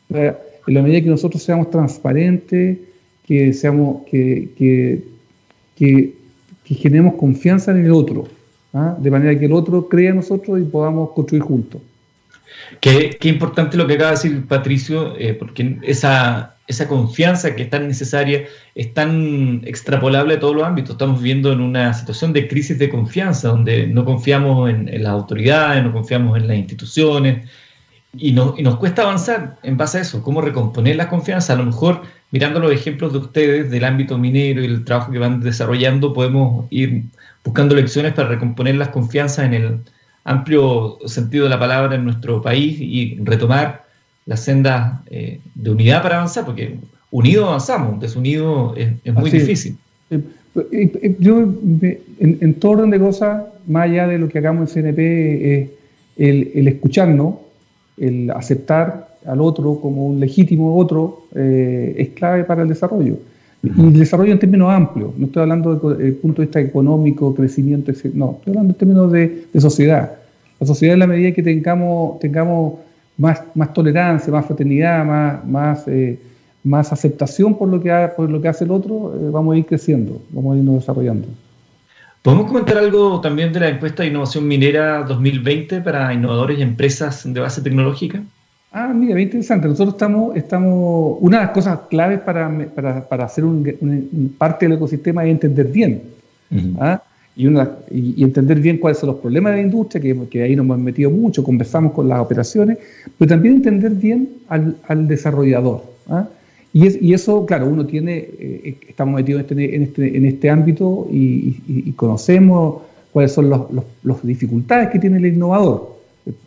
[0.10, 2.78] En la medida que nosotros seamos transparentes,
[3.26, 4.50] que, seamos, que,
[5.76, 6.14] que,
[6.66, 8.28] generemos confianza en el otro,
[8.74, 8.96] ¿ah?
[9.00, 11.82] de manera que el otro crea en nosotros y podamos construir juntos.
[12.80, 17.70] Qué, importante lo que acaba de decir Patricio, eh, porque esa, esa confianza que es
[17.70, 20.92] tan necesaria es tan extrapolable a todos los ámbitos.
[20.92, 25.84] Estamos viviendo en una situación de crisis de confianza, donde no confiamos en, las autoridades,
[25.84, 27.48] no confiamos en las instituciones,
[28.18, 31.54] y, y, nos cuesta avanzar en base a eso, cómo recomponer la confianza.
[31.54, 32.02] A lo mejor,
[32.32, 36.66] mirando los ejemplos de ustedes del ámbito minero y el trabajo que van desarrollando, podemos
[36.70, 37.04] ir
[37.44, 39.80] buscando lecciones para recomponer las confianzas en el,
[40.26, 43.86] amplio sentido de la palabra en nuestro país y retomar
[44.26, 46.78] la senda eh, de unidad para avanzar, porque
[47.12, 49.78] unido avanzamos, desunido es, muy difícil.
[51.20, 51.54] Yo,
[52.20, 55.70] en, todo orden de cosas, más allá de lo que hagamos en CNP, es
[56.18, 57.36] el, escucharnos,
[57.98, 63.18] el aceptar al otro como un legítimo otro, eh, es clave para el desarrollo.
[63.64, 67.34] Y el desarrollo en términos amplios, no estoy hablando desde el punto de vista económico,
[67.34, 68.14] crecimiento, etc.
[68.14, 70.12] No, estoy hablando en términos de, sociedad.
[70.60, 72.76] La sociedad en la medida que tengamos, tengamos
[73.18, 76.20] más, más tolerancia, más fraternidad, más, más, eh,
[76.64, 79.66] más aceptación por lo, que por lo que hace el otro, eh, vamos a ir
[79.66, 81.28] creciendo, vamos a irnos desarrollando.
[82.26, 87.22] ¿Podemos comentar algo también de la encuesta de innovación minera 2020 para innovadores y empresas
[87.32, 88.24] de base tecnológica?
[88.72, 89.68] Ah, mira, bien interesante.
[89.68, 92.50] Nosotros estamos, estamos una de las cosas claves para,
[93.08, 96.02] para, hacer un, parte del ecosistema es entender bien.
[96.80, 97.00] ¿ah?
[97.36, 100.56] y, una, y, entender bien cuáles son los problemas de la industria, que, que, ahí
[100.56, 102.80] nos hemos metido mucho, conversamos con las operaciones,
[103.20, 105.84] pero también entender bien al, al desarrollador.
[106.10, 106.28] ¿ah?
[106.76, 110.26] Y, es, y, eso, claro, uno tiene, eh, estamos metidos en este, en este, en
[110.26, 112.82] este ámbito y, conocemos
[113.14, 113.62] cuáles son las
[114.04, 115.96] los, dificultades que tiene el innovador.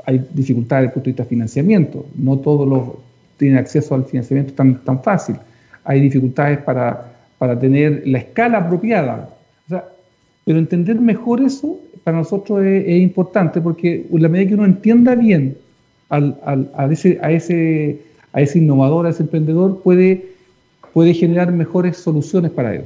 [0.04, 2.82] hay dificultades desde el punto de vista de financiamiento, no todos los
[3.38, 5.36] tienen acceso al financiamiento tan, tan fácil,
[5.82, 9.30] hay dificultades para, para tener la escala apropiada.
[10.44, 15.56] pero entender mejor eso para nosotros es, importante porque la medida que uno entienda bien
[16.10, 17.98] al, al, a, ese,
[18.32, 20.32] a ese innovador, a ese emprendedor, puede,
[20.92, 22.84] puede generar mejores soluciones para él.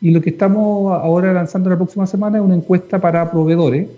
[0.00, 3.88] Y lo que estamos ahora lanzando la próxima semana es una encuesta para proveedores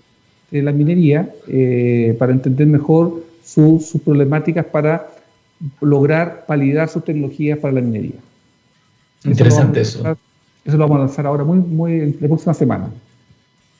[0.50, 5.08] de la minería, eh, para entender mejor sus problemáticas para
[5.80, 8.20] lograr validar sus tecnologías para la minería.
[9.24, 10.16] Interesante eso.
[10.64, 12.90] Eso, lo vamos a lanzar ahora muy, muy la próxima semana.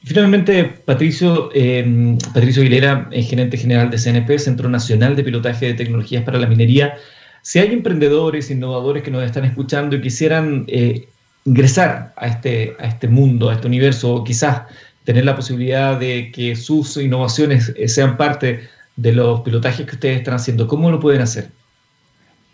[0.05, 6.25] Finalmente, Patricio, eh, Patricio Aguilera, gerente general de CNP, Centro Nacional de Pilotaje de Tecnologías
[6.25, 6.97] para la Minería.
[7.43, 11.09] Si hay emprendedores, innovadores que nos están escuchando y quisieran eh,
[11.45, 14.63] ingresar a este, a este mundo, a este universo, o quizás
[15.05, 20.19] tener la posibilidad de que sus innovaciones eh, sean parte de los pilotajes que ustedes
[20.19, 21.49] están haciendo, ¿cómo lo pueden hacer?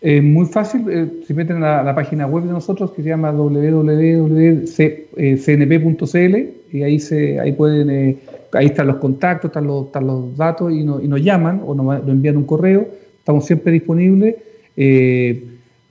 [0.07, 3.31] Eh, muy fácil, eh, se meten a la, página web de nosotros que se llama
[3.31, 3.87] www.cnp.cl
[6.71, 8.17] y ahí se ahí pueden eh,
[8.53, 12.07] ahí están los contactos, están los, están los datos y, y, nos llaman o nos,
[12.07, 12.87] envían un correo.
[13.17, 14.35] Estamos siempre disponibles.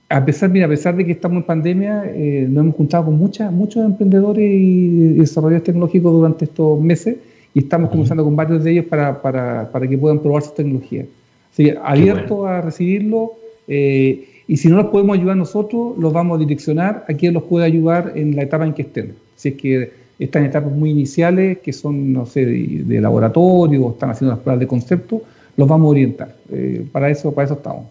[0.07, 2.03] a pesar, mira, a pesar de que estamos en pandemia,
[2.47, 7.17] nos hemos juntado con muchas, muchos emprendedores y desarrolladores tecnológicos durante estos meses
[7.53, 11.05] y estamos conversando con varios de ellos para, para, para que puedan probar su tecnología.
[11.51, 13.33] Así que abierto a recibirlo
[13.67, 17.43] eh, y si no los podemos ayudar nosotros, los vamos a direccionar a quien los
[17.43, 19.15] puede ayudar en la etapa en que estén.
[19.35, 23.91] Si es que están en etapas muy iniciales, que son, no sé, de, laboratorio, o
[23.91, 25.23] están haciendo las pruebas de concepto,
[25.57, 26.35] los vamos a orientar.
[26.51, 27.87] Eh, para, eso, para eso estamos.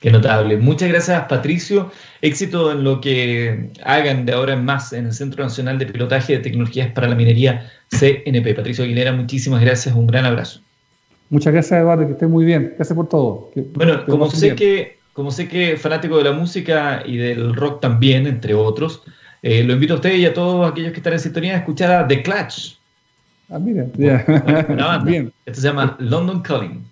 [0.00, 0.56] Qué notable.
[0.58, 1.90] Muchas gracias, Patricio.
[2.22, 6.34] Éxito en lo que hagan de ahora en más en el Centro Nacional de Pilotaje
[6.34, 8.54] de Tecnologías para la Minería, CNP.
[8.54, 9.96] Patricio Aguilera, muchísimas gracias.
[9.96, 10.60] Un gran abrazo.
[11.30, 12.74] Muchas gracias, Eduardo, que esté muy bien.
[12.76, 13.50] Gracias por todo.
[13.74, 18.24] bueno, como sé que como sé que fanático de la música y del rock también,
[18.28, 19.02] entre otros,
[19.42, 21.90] eh, lo invito a usted y a todos aquellos que están en sintonía a escuchar
[21.90, 22.74] a The Clash.
[23.50, 24.24] Ah, mira, ya.
[24.68, 25.32] Una banda.
[25.44, 26.84] Esto se llama London Calling.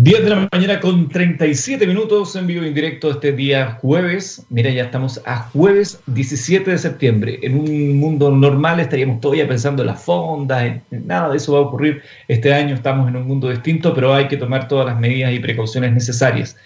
[0.00, 4.46] 10 de la mañana con 37 minutos en vivo y en directo este día jueves.
[4.48, 7.40] Mira, ya estamos a jueves 17 de septiembre.
[7.42, 11.58] En un mundo normal estaríamos todavía pensando en las fondas, en, nada de eso va
[11.58, 12.00] a ocurrir.
[12.26, 15.40] Este año estamos en un mundo distinto, pero hay que tomar todas las medidas y
[15.40, 16.56] precauciones necesarias.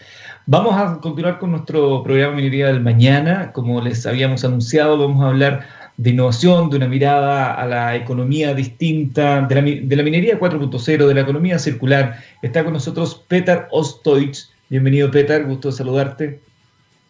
[0.51, 3.53] Vamos a continuar con nuestro programa Minería del Mañana.
[3.53, 5.67] Como les habíamos anunciado, vamos a hablar
[5.99, 9.55] de innovación, de una mirada a la economía distinta, de
[9.95, 12.25] la, minería 4.0, de la economía circular.
[12.41, 14.49] Está con nosotros Peter Ostoich.
[14.71, 16.41] Bienvenido, Peter, gusto de saludarte.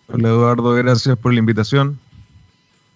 [0.09, 1.97] Hola, Eduardo, gracias por la invitación.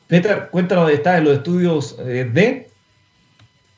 [0.09, 2.69] Peter, cuéntanos de estás en los estudios eh, de...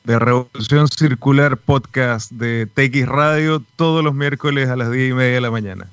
[0.03, 5.35] De Revolución Circular Podcast de TX Radio todos los miércoles a las 10 y media
[5.35, 5.91] de la mañana.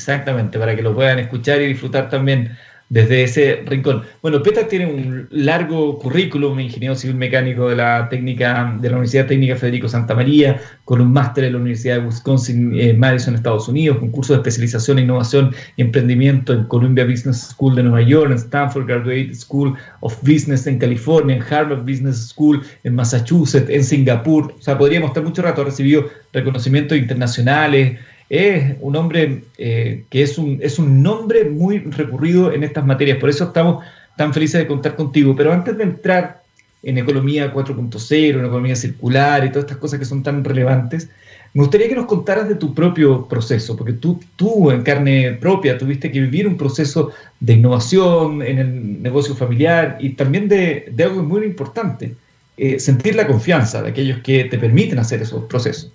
[0.00, 2.56] Exactamente, para que lo puedan escuchar y disfrutar también
[2.88, 4.02] desde ese rincón.
[4.22, 9.26] Bueno, Peter tiene un largo currículum, ingeniero civil mecánico de la técnica de la Universidad
[9.26, 13.68] Técnica Federico Santa María, con un máster en la Universidad de Wisconsin eh, Madison, Estados
[13.68, 18.02] Unidos, con curso de especialización en innovación y emprendimiento en Columbia Business School de Nueva
[18.02, 23.68] York, en Stanford Graduate School of Business en California, en Harvard Business School en Massachusetts,
[23.68, 24.54] en Singapur.
[24.58, 25.60] O sea, podríamos estar mucho rato.
[25.60, 27.98] Ha recibido reconocimientos internacionales
[28.30, 33.18] es un hombre eh, que es un, es un nombre muy recurrido en estas materias.
[33.18, 33.84] Por eso estamos
[34.16, 35.34] tan felices de contar contigo.
[35.36, 36.42] Pero antes de entrar
[36.82, 41.10] en economía 4.0, en economía circular y todas estas cosas que son tan relevantes,
[41.52, 45.76] me gustaría que nos contaras de tu propio proceso, porque tú, tú en carne propia
[45.76, 51.04] tuviste que vivir un proceso de innovación en el negocio familiar y también de, de
[51.04, 52.14] algo muy importante,
[52.56, 55.90] eh, sentir la confianza de aquellos que te permiten hacer esos procesos.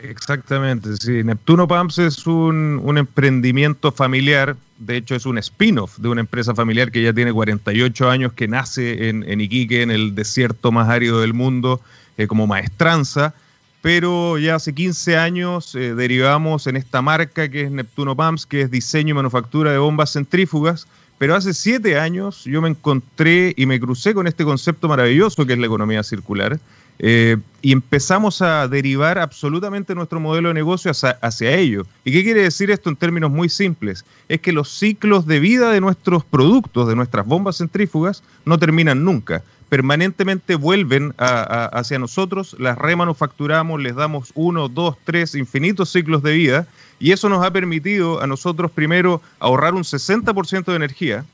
[0.00, 1.22] Exactamente, sí.
[1.24, 6.90] Neptuno Pumps es un, emprendimiento familiar, de hecho es un spin-off de una empresa familiar
[6.90, 11.32] que ya tiene 48 años, que nace en, Iquique, en el desierto más árido del
[11.32, 11.80] mundo,
[12.16, 13.34] eh, como maestranza,
[13.82, 18.62] pero ya hace 15 años eh, derivamos en esta marca que es Neptuno Pumps, que
[18.62, 20.86] es diseño y manufactura de bombas centrífugas,
[21.18, 25.52] pero hace 7 años yo me encontré y me crucé con este concepto maravilloso que
[25.52, 26.58] es la economía circular,
[26.98, 31.86] eh, y empezamos a derivar absolutamente nuestro modelo de negocio hacia, ello.
[32.04, 34.04] ¿Y qué quiere decir esto en términos muy simples?
[34.28, 39.02] Es que los ciclos de vida de nuestros productos, de nuestras bombas centrífugas, no terminan
[39.02, 39.42] nunca.
[39.70, 46.66] Permanentemente vuelven hacia nosotros, las remanufacturamos, les damos uno, dos, tres, infinitos ciclos de vida,
[47.00, 51.24] y eso nos ha permitido a nosotros primero ahorrar un 60% de energía,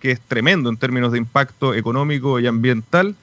[0.00, 3.14] que es tremendo en términos de impacto económico y ambiental,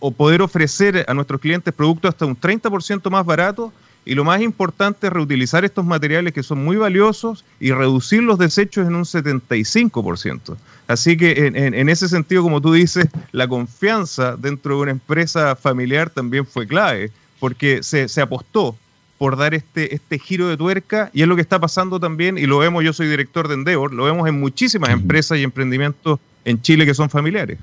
[0.00, 3.72] o poder ofrecer a nuestros clientes productos hasta un 30% más barato
[4.04, 8.38] y lo más importante es reutilizar estos materiales que son muy valiosos y reducir los
[8.38, 10.56] desechos en un 75%.
[10.88, 16.10] Así que en, ese sentido, como tú dices, la confianza dentro de una empresa familiar
[16.10, 18.76] también fue clave, porque se, se apostó
[19.18, 22.46] por dar este, este giro de tuerca y es lo que está pasando también, y
[22.46, 26.60] lo vemos, yo soy director de Endeavor, lo vemos en muchísimas empresas y emprendimientos en
[26.62, 27.58] Chile que son familiares.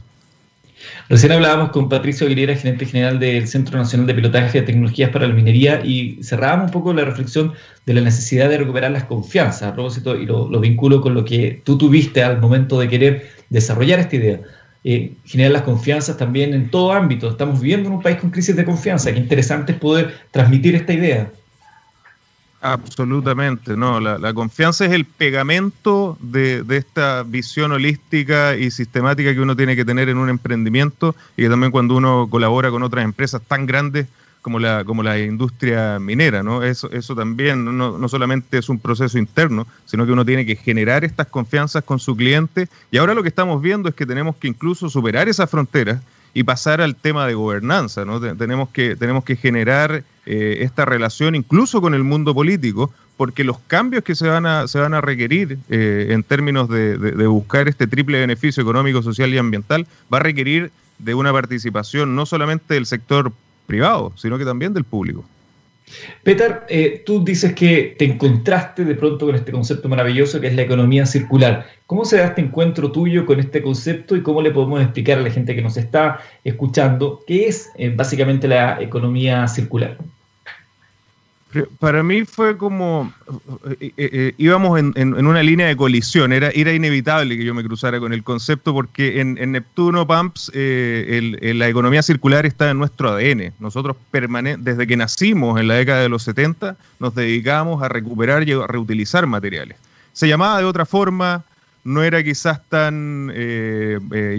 [1.10, 5.28] Recién hablábamos con Patricio Aguilera, gerente general del Centro Nacional de Pilotaje de Tecnologías para
[5.28, 7.54] la Minería, y cerrábamos un poco la reflexión
[7.86, 11.62] de la necesidad de recuperar las confianzas, a propósito, y lo, vinculo con lo que
[11.64, 14.40] tú tuviste al momento de querer desarrollar esta idea.
[14.84, 17.30] Eh, generar las confianzas también en todo ámbito.
[17.30, 19.12] Estamos viviendo en un país con crisis de confianza.
[19.12, 21.30] Qué interesante es poder transmitir esta idea.
[22.60, 24.00] Absolutamente, no.
[24.00, 29.86] La, confianza es el pegamento de, esta visión holística y sistemática que uno tiene que
[29.86, 34.08] tener en un emprendimiento y que también cuando uno colabora con otras empresas tan grandes
[34.42, 36.64] como la, como la industria minera, ¿no?
[36.64, 40.56] Eso, eso también no, no solamente es un proceso interno, sino que uno tiene que
[40.56, 44.36] generar estas confianzas con su cliente y ahora lo que estamos viendo es que tenemos
[44.38, 46.02] que incluso superar esas fronteras
[46.34, 48.06] y pasar al tema de gobernanza.
[48.06, 48.20] ¿no?
[48.36, 53.60] tenemos, que, tenemos que generar eh, esta relación incluso con el mundo político, porque los
[53.60, 57.68] cambios que se van a, se van a requerir eh, en términos de, de, buscar
[57.68, 62.74] este triple beneficio económico, social y ambiental, va a requerir de una participación no solamente
[62.74, 63.32] del sector
[63.66, 65.26] privado, sino que también del público.
[66.24, 70.56] Peter, eh, tú dices que te encontraste de pronto con este concepto maravilloso que es
[70.56, 71.66] la economía circular.
[71.86, 75.22] ¿Cómo se da este encuentro tuyo con este concepto y cómo le podemos explicar a
[75.22, 79.98] la gente que nos está escuchando qué es eh, básicamente la economía circular?
[81.80, 83.14] Para mí fue como,
[83.70, 87.64] eh, eh, eh, íbamos en, una línea de colisión, era, era inevitable que yo me
[87.64, 93.54] cruzara con el concepto porque en, Neptuno Pumps la economía circular está en nuestro ADN.
[93.60, 98.52] Nosotros desde que nacimos en la década de los 70 nos dedicamos a recuperar y
[98.52, 99.78] a reutilizar materiales.
[100.12, 101.44] Se llamaba de otra forma,
[101.86, 103.32] no era quizás tan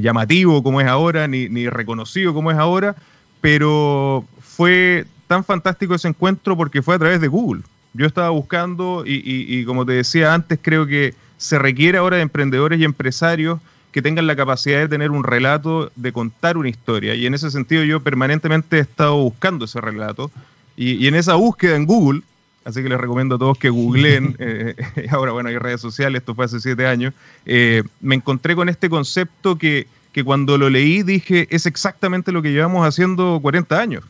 [0.00, 2.96] llamativo como es ahora, ni, ni reconocido como es ahora,
[3.40, 7.62] pero fue tan fantástico ese encuentro porque fue a través de Google.
[7.94, 12.80] Yo estaba buscando y, como te decía antes, creo que se requiere ahora de emprendedores
[12.80, 13.60] y empresarios
[13.92, 17.14] que tengan la capacidad de tener un relato, de contar una historia.
[17.14, 20.30] Y en ese sentido yo permanentemente he estado buscando ese relato.
[20.76, 22.22] Y, en esa búsqueda en Google,
[22.64, 24.74] así que les recomiendo a todos que googleen, eh,
[25.10, 27.14] ahora bueno, hay redes sociales, esto fue hace siete años,
[27.46, 32.42] eh, me encontré con este concepto que, que cuando lo leí dije, es exactamente lo
[32.42, 34.04] que llevamos haciendo 40 años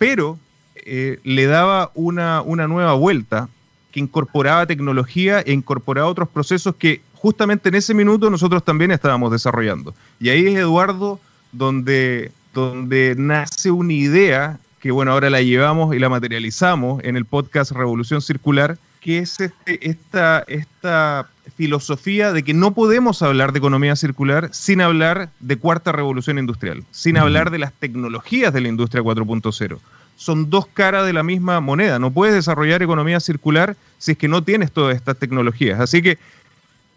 [0.00, 0.38] pero
[0.76, 3.50] eh, le daba una, una nueva vuelta
[3.92, 9.30] que incorporaba tecnología e incorporaba otros procesos que justamente en ese minuto nosotros también estábamos
[9.30, 9.94] desarrollando.
[10.18, 11.20] Y ahí es, Eduardo,
[11.52, 17.26] donde, donde nace una idea que, bueno, ahora la llevamos y la materializamos en el
[17.26, 23.58] podcast Revolución Circular, que es este, esta, esta filosofía de que no podemos hablar de
[23.58, 28.68] economía circular sin hablar de cuarta revolución industrial, sin hablar de las tecnologías de la
[28.68, 29.78] industria 4.0.
[30.16, 31.98] Son dos caras de la misma moneda.
[31.98, 35.80] No puedes desarrollar economía circular si es que no tienes todas estas tecnologías.
[35.80, 36.18] Así que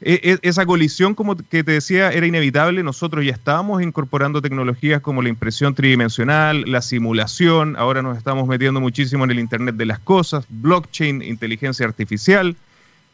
[0.03, 2.83] esa colisión, como que te decía, era inevitable.
[2.83, 8.81] Nosotros ya estábamos incorporando tecnologías como la impresión tridimensional, la simulación, ahora nos estamos metiendo
[8.81, 12.55] muchísimo en el Internet de las Cosas, blockchain, inteligencia artificial.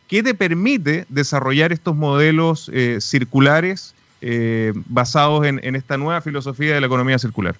[0.07, 6.81] ¿Qué te permite desarrollar estos modelos eh, circulares eh, basados en, esta nueva filosofía de
[6.81, 7.55] la economía circular.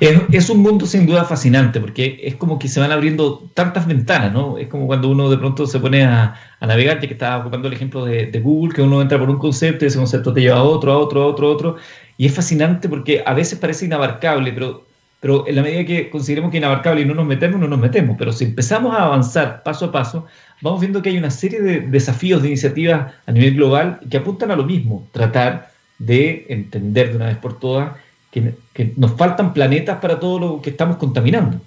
[0.00, 4.32] Es, un mundo sin duda fascinante porque es como que se van abriendo tantas ventanas,
[4.32, 4.58] ¿no?
[4.58, 7.74] Es como cuando uno de pronto se pone a, navegar, ya que estaba ocupando el
[7.74, 10.62] ejemplo de, Google, que uno entra por un concepto y ese concepto te lleva a
[10.62, 11.76] otro, a otro, a otro, a otro.
[12.16, 14.84] Y es fascinante porque a veces parece inabarcable, pero
[15.18, 18.16] pero en la medida que consideremos que inabarcable y no nos metemos, no nos metemos.
[18.18, 20.26] Pero si empezamos a avanzar paso a paso,
[20.60, 24.50] vamos viendo que hay una serie de desafíos, de iniciativas a nivel global que apuntan
[24.50, 27.96] a lo mismo, tratar de entender de una vez por todas
[28.30, 28.54] que,
[28.96, 31.60] nos faltan planetas para todo lo que estamos contaminando.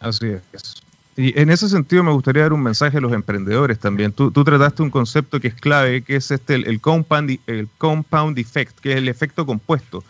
[0.00, 0.82] Así es.
[1.16, 4.12] Y en ese sentido me gustaría dar un mensaje a los emprendedores también.
[4.12, 8.78] Tú, trataste un concepto que es clave, que es este, el, compound, el compound effect,
[8.80, 10.02] que es el efecto compuesto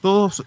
[0.00, 0.42] todos,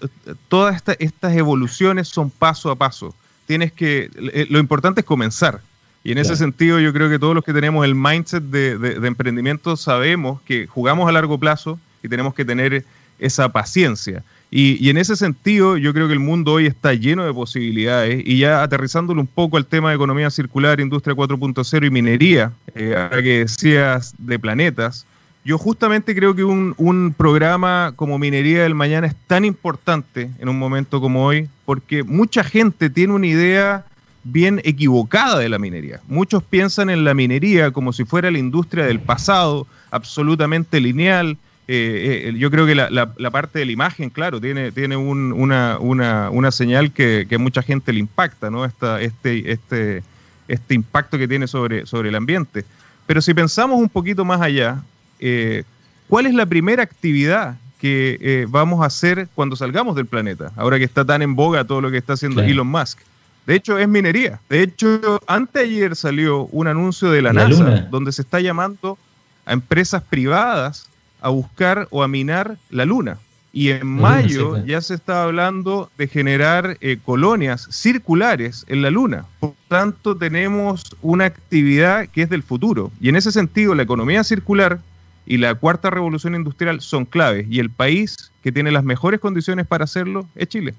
[0.47, 3.15] todas estas evoluciones son paso a paso.
[3.45, 5.61] Tienes que, eh, lo importante es comenzar.
[6.03, 9.77] Y en ese sentido yo creo que todos los que tenemos el mindset de, emprendimiento
[9.77, 12.83] sabemos que jugamos a largo plazo y tenemos que tener
[13.19, 14.21] esa paciencia.
[14.55, 18.37] Y, en ese sentido yo creo que el mundo hoy está lleno de posibilidades y
[18.37, 23.23] ya aterrizándolo un poco al tema de economía circular, industria 4.0 y minería, eh, ahora
[23.23, 25.07] que decías de planetas,
[25.43, 30.59] yo justamente creo que un, programa como Minería del Mañana es tan importante en un
[30.59, 33.85] momento como hoy, porque mucha gente tiene una idea
[34.23, 35.99] bien equivocada de la minería.
[36.07, 41.37] Muchos piensan en la minería como si fuera la industria del pasado, absolutamente lineal.
[41.67, 46.51] Eh, eh, yo creo que la, parte de la imagen, claro, tiene, tiene una, una,
[46.51, 48.65] señal que, que, a mucha gente le impacta, ¿no?
[48.65, 50.03] Esta, este, este,
[50.47, 52.65] este impacto que tiene sobre, sobre el ambiente.
[53.05, 54.81] Pero si pensamos un poquito más allá,
[55.19, 55.63] eh,
[56.09, 60.51] ¿cuál es la primera actividad que vamos a hacer cuando salgamos del planeta?
[60.55, 62.99] Ahora que está tan en boga todo lo que está haciendo Elon Musk.
[63.45, 64.39] De hecho, es minería.
[64.49, 68.97] De hecho, anteayer salió un anuncio de la, NASA donde se está llamando
[69.45, 70.87] a empresas privadas
[71.23, 73.17] a buscar o a minar la luna.
[73.55, 79.25] Y en mayo ya se está hablando de generar eh, colonias circulares en la Luna.
[79.39, 82.91] Por tanto, tenemos una actividad que es del futuro.
[82.99, 84.79] Y en ese sentido, la economía circular
[85.27, 87.45] y la cuarta revolución industrial son claves.
[87.47, 90.73] Y el país que tiene las mejores condiciones para hacerlo es Chile.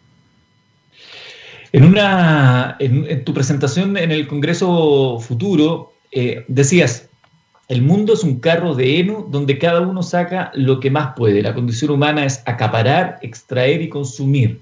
[1.71, 7.09] En, una, en, tu presentación en el Congreso Futuro, eh, decías,
[7.69, 11.43] el mundo es un carro de heno donde cada uno saca lo que más puede.
[11.43, 14.61] La condición humana es acaparar, extraer y consumir.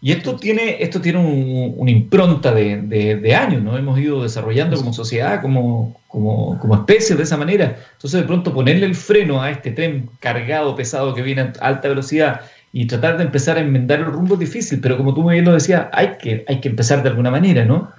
[0.00, 3.78] Y esto tiene, esto tiene una impronta de, de, años, ¿no?
[3.78, 7.78] Hemos ido desarrollando como sociedad, como, como, como, especie de esa manera.
[7.92, 11.88] Entonces, de pronto, ponerle el freno a este tren cargado, pesado, que viene a alta
[11.88, 15.34] velocidad y tratar de empezar a enmendar el rumbo es difícil, pero como tú muy
[15.34, 17.90] bien lo decías, hay que, hay que empezar de alguna manera, ¿no?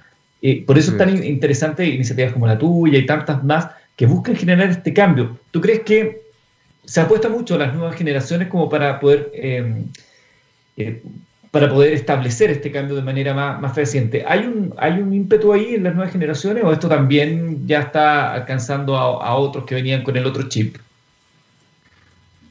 [0.66, 4.68] por eso es tan interesante iniciativas como la tuya y tantas más que buscan generar
[4.70, 5.38] este cambio.
[5.50, 6.22] ¿Tú crees que
[6.84, 9.86] se apuesta mucho a las nuevas generaciones como para poder, em,
[10.76, 11.02] eh,
[11.50, 14.24] para poder establecer este cambio de manera más, más fehaciente?
[14.26, 18.34] ¿Hay un, ¿Hay un ímpetu ahí en las nuevas generaciones o esto también ya está
[18.34, 20.76] alcanzando a otros que venían con el otro chip?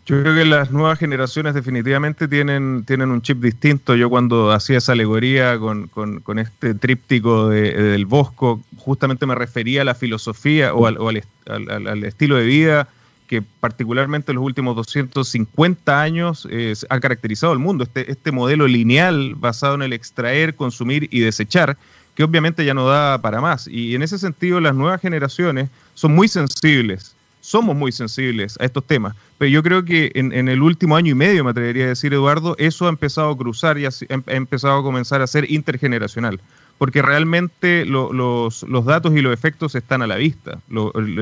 [0.06, 3.96] Yo creo que las nuevas generaciones definitivamente tienen, tienen un chip distinto.
[3.96, 9.96] Yo cuando hacía esa alegoría con, este tríptico del Bosco, justamente me refería a la
[9.96, 12.88] filosofía o, al, estilo de vida
[13.26, 16.48] que particularmente en los últimos 250 años
[16.88, 17.86] ha caracterizado el mundo.
[17.86, 21.78] Este, este modelo lineal basado en el extraer, consumir y desechar,
[22.14, 23.68] que obviamente ya no da para más.
[23.68, 27.15] Y en ese sentido las nuevas generaciones son muy sensibles
[27.46, 29.16] somos muy sensibles a estos temas.
[29.38, 32.56] Pero yo creo que en, el último año y medio, me atrevería a decir, Eduardo,
[32.58, 33.90] eso ha empezado a cruzar y ha,
[34.28, 36.40] empezado a comenzar a ser intergeneracional.
[36.80, 40.60] Porque realmente los, datos y los efectos están a la vista.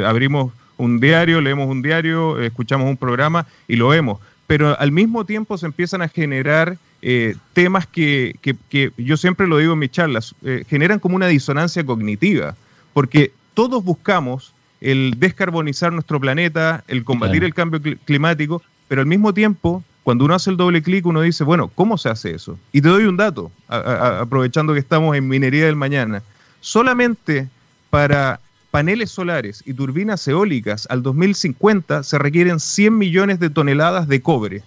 [0.05, 4.19] abrimos un diario, leemos un diario, escuchamos un programa y lo vemos.
[4.47, 8.35] Pero al mismo tiempo se empiezan a generar eh, temas que,
[8.97, 12.55] yo siempre lo digo en mis charlas, eh, generan como una disonancia cognitiva.
[12.93, 14.52] Porque todos buscamos
[14.83, 20.35] el descarbonizar nuestro planeta, el combatir el cambio climático, pero al mismo tiempo, cuando uno
[20.35, 22.59] hace el doble clic, uno dice, bueno, ¿cómo se hace eso?
[22.73, 26.21] Y te doy un dato, aprovechando que estamos en minería del mañana.
[26.59, 27.47] Solamente
[27.89, 28.39] para
[28.71, 34.63] paneles solares y turbinas eólicas al 2050 se requieren 100 millones de toneladas de cobre.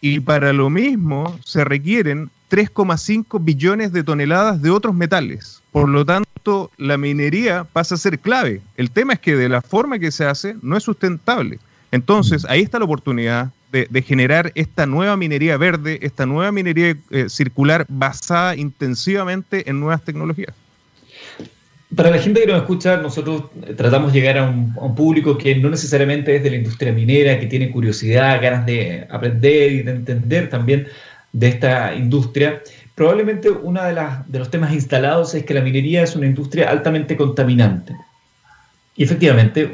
[0.00, 5.62] Y para lo mismo se requieren 3,5 billones de toneladas de otros metales.
[5.72, 6.27] Por lo tanto,
[6.76, 8.60] la minería pasa a ser clave.
[8.76, 11.58] El tema es que de la forma que se hace no es sustentable.
[11.90, 17.28] Entonces, ahí está la oportunidad de, generar esta nueva minería verde, esta nueva minería eh,
[17.28, 20.54] circular basada intensivamente en nuevas tecnologías.
[21.94, 23.44] Para la gente que nos escucha, nosotros
[23.76, 27.46] tratamos de llegar a un, público que no necesariamente es de la industria minera, que
[27.46, 30.86] tiene curiosidad, ganas de aprender y de entender también
[31.32, 32.62] de esta industria.
[32.98, 33.94] Probablemente uno de,
[34.26, 37.94] de los temas instalados es que la minería es una industria altamente contaminante.
[38.96, 39.70] Y efectivamente,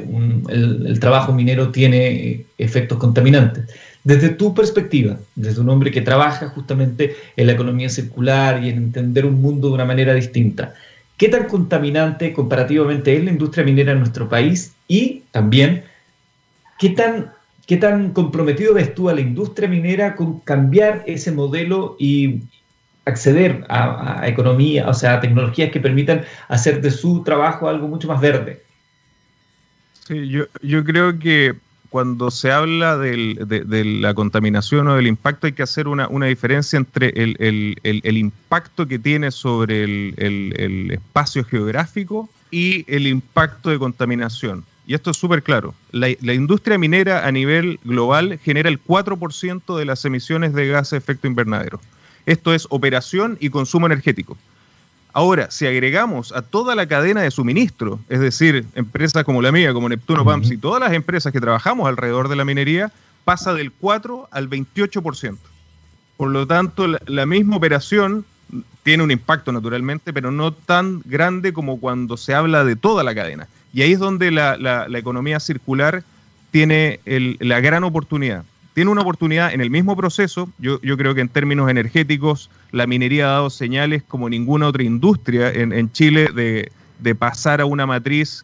[0.49, 3.65] el, trabajo minero tiene efectos contaminantes.
[4.03, 8.77] Desde tu perspectiva, desde un hombre que trabaja justamente en la economía circular y en
[8.77, 10.75] entender un mundo de una manera distinta,
[11.17, 14.73] ¿qué tan contaminante comparativamente es la industria minera en nuestro país?
[14.87, 15.83] Y también,
[16.77, 17.31] ¿qué tan
[17.65, 22.41] ¿Qué tan comprometido ves tú a la industria minera con cambiar ese modelo y
[23.05, 28.07] acceder a, economía, o sea, a tecnologías que permitan hacer de su trabajo algo mucho
[28.07, 28.63] más verde?
[30.07, 31.55] Sí, yo, yo creo que
[31.89, 37.09] cuando se habla de, la contaminación o del impacto hay que hacer una, diferencia entre
[37.09, 45.11] el, impacto que tiene sobre el espacio geográfico y el impacto de contaminación y esto
[45.11, 50.53] es súper claro, la, industria minera a nivel global genera el 4% de las emisiones
[50.53, 51.81] de gases de efecto invernadero.
[52.25, 54.37] Esto es operación y consumo energético.
[55.13, 59.71] Ahora, si agregamos a toda la cadena de suministro, es decir, empresas como la mía,
[59.71, 62.91] como Neptuno Pumps y todas las empresas que trabajamos alrededor de la minería,
[63.23, 65.37] pasa del 4 al 28%.
[66.17, 68.25] Por lo tanto, la misma operación
[68.83, 73.15] tiene un impacto naturalmente, pero no tan grande como cuando se habla de toda la
[73.15, 73.47] cadena.
[73.73, 76.03] Y ahí es donde la, economía circular
[76.51, 78.45] tiene la gran oportunidad.
[78.75, 83.25] Tiene una oportunidad en el mismo proceso, yo, creo que en términos energéticos la minería
[83.25, 88.43] ha dado señales como ninguna otra industria en, Chile de, pasar a una matriz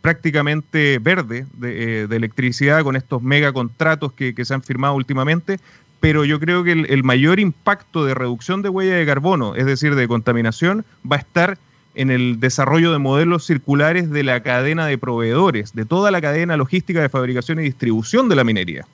[0.00, 5.58] prácticamente verde de, eh, electricidad con estos megacontratos que, que se han firmado últimamente,
[5.98, 9.96] pero yo creo que el, mayor impacto de reducción de huella de carbono, es decir,
[9.96, 11.58] de contaminación, va a estar
[11.96, 16.56] en el desarrollo de modelos circulares de la cadena de proveedores, de toda la cadena
[16.56, 18.86] logística de fabricación y distribución de la minería.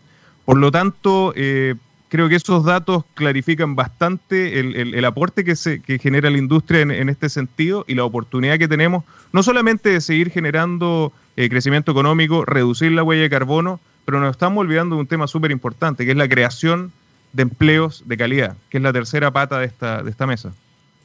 [0.48, 1.74] Por lo tanto, eh,
[2.08, 7.28] creo que esos datos clarifican bastante el, aporte que, se, genera la industria en, este
[7.28, 12.92] sentido y la oportunidad que tenemos, no solamente de seguir generando eh, crecimiento económico, reducir
[12.92, 16.16] la huella de carbono, pero nos estamos olvidando de un tema súper importante, que es
[16.16, 16.92] la creación
[17.34, 20.54] de empleos de calidad, que es la tercera pata de esta, de esta mesa.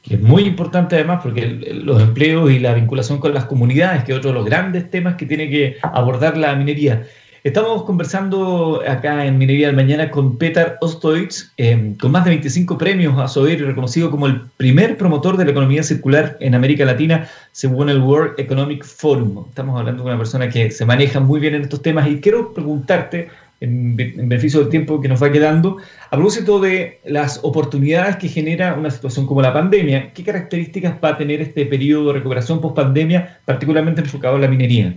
[0.00, 1.44] Que es muy importante además porque
[1.84, 5.16] los empleos y la vinculación con las comunidades, que es otro de los grandes temas
[5.16, 7.06] que tiene que abordar la minería.
[7.44, 12.78] Estamos conversando acá en Minería del Mañana con Peter Ostoitz, em, con más de 25
[12.78, 17.28] premios a SOIR, reconocido como el primer promotor de la economía circular en América Latina,
[17.52, 19.44] según el World Economic Forum.
[19.50, 22.54] Estamos hablando de una persona que se maneja muy bien en estos temas y quiero
[22.54, 23.28] preguntarte,
[23.60, 25.76] en, beneficio del tiempo que nos va quedando,
[26.10, 31.10] a propósito de las oportunidades que genera una situación como la pandemia, ¿qué características va
[31.10, 34.96] a tener este periodo de recuperación post-pandemia, particularmente enfocado en la minería?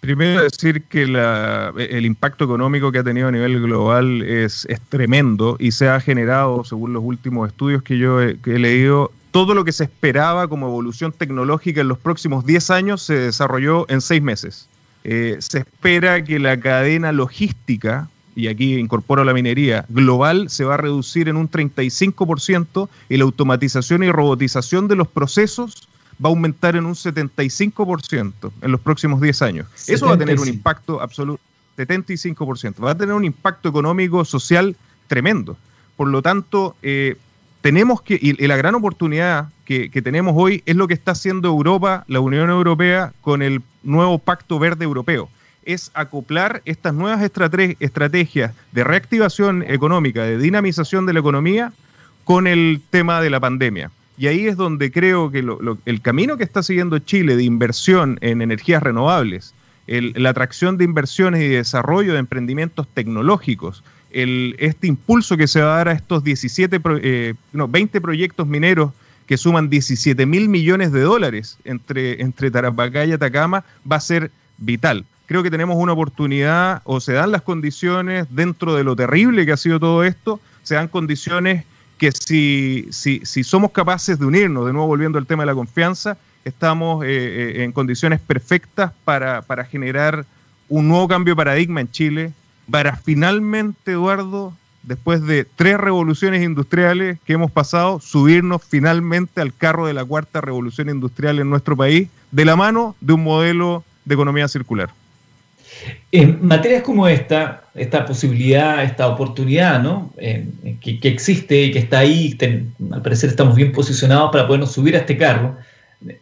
[0.00, 5.72] Primero decir que el impacto económico que ha tenido a nivel global es, tremendo y
[5.72, 9.84] se ha generado, según los últimos estudios que yo he, leído, todo lo que se
[9.84, 14.68] esperaba como evolución tecnológica en los próximos 10 años se desarrolló en 6 meses.
[15.04, 20.74] Eh, se espera que la cadena logística, y aquí incorporo la minería, global se va
[20.74, 25.88] a reducir en un 35% y la automatización y robotización de los procesos
[26.22, 29.66] va a aumentar en un 75% en los próximos 10 años.
[29.86, 31.42] Eso va a tener un impacto absoluto,
[31.76, 32.84] 75%.
[32.84, 35.56] Va a tener un impacto económico, social tremendo.
[35.96, 37.16] Por lo tanto, eh,
[37.60, 42.04] tenemos que, y, la gran oportunidad que, tenemos hoy es lo que está haciendo Europa,
[42.06, 45.28] la Unión Europea, con el nuevo Pacto Verde Europeo.
[45.64, 51.72] Es acoplar estas nuevas estrategias de reactivación económica, de dinamización de la economía,
[52.22, 53.90] con el tema de la pandemia.
[54.18, 55.44] Y ahí es donde creo que
[55.84, 59.54] el camino que está siguiendo Chile de inversión en energías renovables,
[59.86, 65.76] la atracción de inversiones y desarrollo de emprendimientos tecnológicos, este impulso que se va a
[65.78, 68.92] dar a estos 17, eh, no, 20 proyectos mineros
[69.26, 74.30] que suman 17 mil millones de dólares entre, entre Tarapacá y Atacama, va a ser
[74.56, 75.04] vital.
[75.26, 79.52] Creo que tenemos una oportunidad, o se dan las condiciones dentro de lo terrible que
[79.52, 81.64] ha sido todo esto, se dan condiciones
[81.98, 85.54] que si, si, si, somos capaces de unirnos, de nuevo volviendo al tema de la
[85.54, 90.24] confianza, estamos eh, eh, en condiciones perfectas para, para generar
[90.68, 92.32] un nuevo cambio de paradigma en Chile,
[92.70, 99.86] para finalmente, Eduardo, después de tres revoluciones industriales que hemos pasado, subirnos finalmente al carro
[99.86, 104.14] de la cuarta revolución industrial en nuestro país, de la mano de un modelo de
[104.14, 104.90] economía circular.
[106.12, 110.12] En materias como esta, esta posibilidad, esta oportunidad ¿no?
[110.16, 110.46] Eh,
[110.80, 112.36] que, existe y que está ahí,
[112.92, 115.56] al parecer estamos bien posicionados para podernos subir a este carro.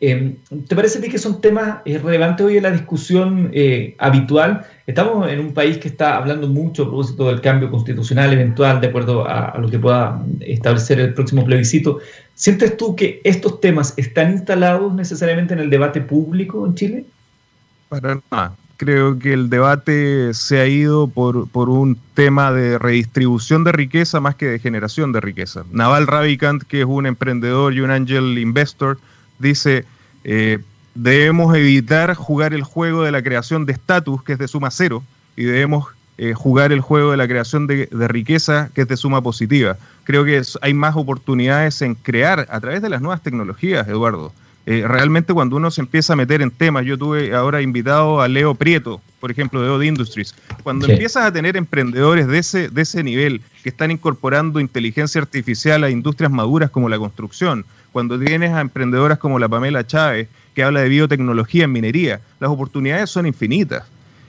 [0.00, 0.36] Eh,
[0.68, 3.52] ¿Te parece a ti que son temas eh, relevantes hoy en la discusión
[3.98, 4.66] habitual?
[4.86, 8.88] Estamos en un país que está hablando mucho a propósito del cambio constitucional eventual de
[8.88, 11.98] acuerdo a, a lo que pueda establecer el próximo plebiscito.
[12.34, 17.04] ¿Sientes tú que estos temas están instalados necesariamente en el debate público en Chile?
[17.88, 23.72] Para nada creo que el debate se ha ido por, un tema de redistribución de
[23.72, 25.64] riqueza más que de generación de riqueza.
[25.70, 28.98] Naval Ravikant, que es un emprendedor y un angel investor,
[29.38, 29.84] dice,
[30.24, 30.58] eh,
[30.94, 35.02] debemos evitar jugar el juego de la creación de estatus, que es de suma cero,
[35.36, 39.20] y debemos eh, jugar el juego de la creación de, riqueza, que es de suma
[39.20, 39.76] positiva.
[40.04, 44.32] Creo que hay más oportunidades en crear a través de las nuevas tecnologías, Eduardo.
[44.66, 48.28] Eh, realmente cuando uno se empieza a meter en temas, yo tuve ahora invitado a
[48.28, 52.82] Leo Prieto, por ejemplo, de Odd Industries, cuando empiezas a tener emprendedores de ese, de
[52.82, 58.52] ese nivel que están incorporando inteligencia artificial a industrias maduras como la construcción, cuando tienes
[58.52, 63.26] a emprendedoras como la Pamela Chávez, que habla de biotecnología en minería, las oportunidades son
[63.26, 63.84] infinitas.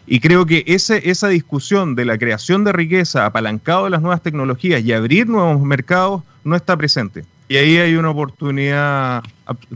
[0.08, 4.22] Y creo que ese, esa discusión de la creación de riqueza apalancado de las nuevas
[4.22, 7.24] tecnologías y abrir nuevos mercados no está presente.
[7.48, 9.24] Y ahí hay una oportunidad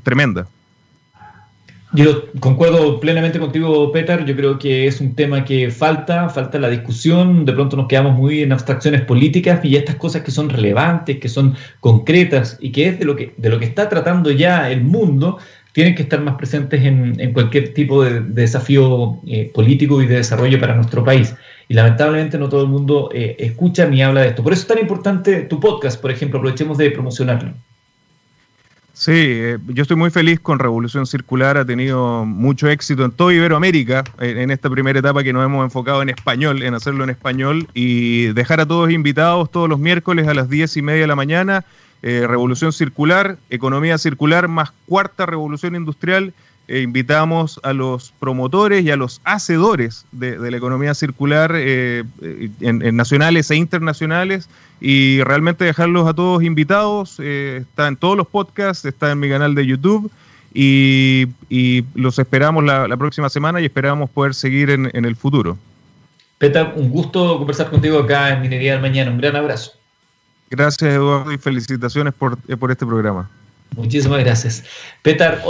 [0.04, 0.48] tremenda.
[1.92, 4.24] Yo concuerdo plenamente contigo, Petar.
[4.24, 7.46] Yo creo que es un tema que falta, falta la discusión.
[7.46, 11.28] De pronto nos quedamos muy en abstracciones políticas y estas cosas que son relevantes, que
[11.28, 14.84] son concretas y que es de lo que, de lo que está tratando ya el
[14.84, 15.40] mundo,
[15.72, 20.60] tienen que estar más presentes en, cualquier tipo de, desafío eh, político y de desarrollo
[20.60, 21.34] para nuestro país.
[21.68, 24.44] Y lamentablemente no todo el mundo eh, escucha ni habla de esto.
[24.44, 26.38] Por eso es tan importante tu podcast, por ejemplo.
[26.38, 27.54] Aprovechemos de promocionarlo.
[29.00, 33.34] Sí, eh, yo estoy muy feliz con Revolución Circular, ha tenido mucho éxito en toda
[33.34, 37.70] Iberoamérica, en, esta primera etapa que nos hemos enfocado en español, en hacerlo en español
[37.74, 41.16] y dejar a todos invitados todos los miércoles a las diez y media de la
[41.16, 41.64] mañana,
[42.02, 46.34] eh, Revolución Circular, Economía Circular más Cuarta Revolución Industrial
[46.72, 52.04] eh, invitamos a los promotores y a los hacedores de, la economía circular eh,
[52.62, 54.48] en, nacionales e internacionales
[54.80, 57.16] y realmente dejarlos a todos invitados.
[57.18, 60.12] Eh, está en todos los podcasts, está en mi canal de YouTube
[60.54, 61.26] y,
[61.96, 65.58] los esperamos la, próxima semana y esperamos poder seguir en, el futuro.
[66.38, 69.10] Peta, un gusto conversar contigo acá en Minería del Mañana.
[69.10, 69.72] Un gran abrazo.
[70.52, 72.38] Gracias, Eduardo, y felicitaciones por
[72.70, 73.28] este programa.
[73.76, 74.64] Muchísimas gracias.
[75.04, 75.42] Petar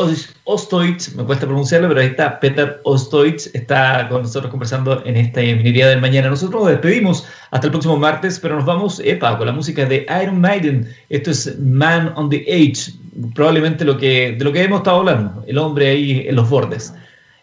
[0.44, 5.42] Ostoitz, me cuesta pronunciarlo, pero ahí está, Petar Ostoitz está con nosotros conversando en esta
[5.42, 6.30] minería del mañana.
[6.30, 10.06] Nosotros nos despedimos hasta el próximo martes, pero nos vamos, epa, con la música de
[10.22, 10.94] Iron Maiden.
[11.10, 12.94] Esto es Man on the Edge,
[13.34, 16.94] probablemente lo que, de lo que hemos estado hablando, el hombre ahí en los bordes.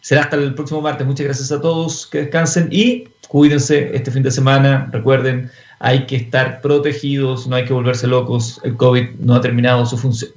[0.00, 1.06] Será hasta el próximo martes.
[1.06, 4.88] Muchas gracias a todos, que descansen y cuídense este fin de semana.
[4.92, 5.50] Recuerden,
[5.80, 8.60] hay que estar protegidos, no hay que volverse locos.
[8.62, 10.30] El COVID no ha terminado su función.